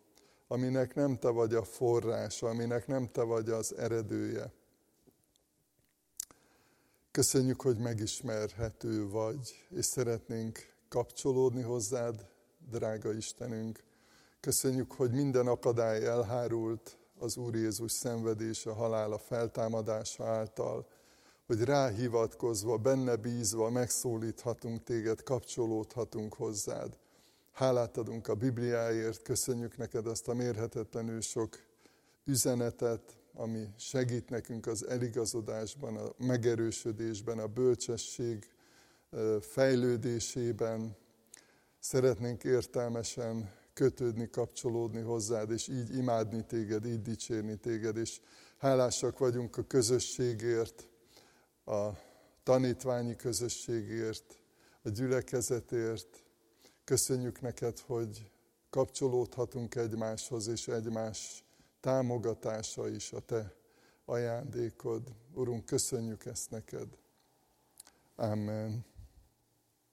aminek 0.48 0.96
nem 0.96 1.18
te 1.18 1.30
vagy 1.30 1.54
a 1.54 1.64
forrása, 1.64 2.48
aminek 2.48 2.88
nem 2.88 3.12
te 3.12 3.22
vagy 3.22 3.50
az 3.50 3.78
eredője. 3.78 4.52
Köszönjük, 7.12 7.62
hogy 7.62 7.78
megismerhető 7.78 9.10
vagy, 9.10 9.68
és 9.70 9.86
szeretnénk 9.86 10.74
kapcsolódni 10.90 11.62
hozzád, 11.62 12.28
drága 12.70 13.14
Istenünk. 13.14 13.84
Köszönjük, 14.40 14.92
hogy 14.92 15.12
minden 15.12 15.48
akadály 15.48 16.06
elhárult 16.06 16.98
az 17.20 17.38
Úr 17.38 17.56
Jézus 17.56 17.92
szenvedése, 17.92 18.72
halála, 18.72 19.18
feltámadása 19.18 20.26
által, 20.26 20.88
hogy 21.46 21.64
ráhivatkozva, 21.64 22.78
benne 22.78 23.16
bízva 23.16 23.70
megszólíthatunk 23.70 24.84
téged, 24.84 25.24
kapcsolódhatunk 25.24 26.34
hozzád. 26.34 26.98
Hálát 27.52 27.98
adunk 27.98 28.28
a 28.28 28.36
Bibliáért, 28.36 29.22
köszönjük 29.22 29.78
neked 29.78 30.08
azt 30.08 30.28
a 30.28 30.34
mérhetetlenül 30.34 31.22
sok 31.22 31.58
üzenetet, 32.26 33.18
ami 33.34 33.68
segít 33.78 34.30
nekünk 34.30 34.68
az 34.68 34.88
eligazodásban, 34.88 35.98
a 35.98 36.14
megerősödésben, 36.18 37.40
a 37.40 37.48
bölcsesség 37.48 38.52
fejlődésében. 39.40 40.96
Szeretnénk 41.80 42.44
értelmesen 42.44 43.52
kötődni, 43.78 44.30
kapcsolódni 44.30 45.02
hozzád, 45.02 45.52
és 45.52 45.68
így 45.68 45.96
imádni 45.96 46.46
téged, 46.46 46.86
így 46.86 47.02
dicsérni 47.02 47.56
téged, 47.56 47.98
és 47.98 48.20
hálásak 48.58 49.18
vagyunk 49.18 49.58
a 49.58 49.64
közösségért, 49.64 50.90
a 51.66 51.90
tanítványi 52.44 53.16
közösségért, 53.16 54.40
a 54.82 54.90
gyülekezetért. 54.90 56.24
Köszönjük 56.84 57.42
neked, 57.42 57.80
hogy 57.80 58.32
kapcsolódhatunk 58.70 59.76
egymáshoz, 59.76 60.48
és 60.48 60.68
egymás 60.68 61.44
támogatása 61.80 62.90
is 62.90 63.14
a 63.14 63.20
te 63.20 63.56
ajándékod. 64.06 65.02
Urunk, 65.34 65.66
köszönjük 65.66 66.26
ezt 66.26 66.50
neked. 66.50 66.88
Amen. 68.16 68.97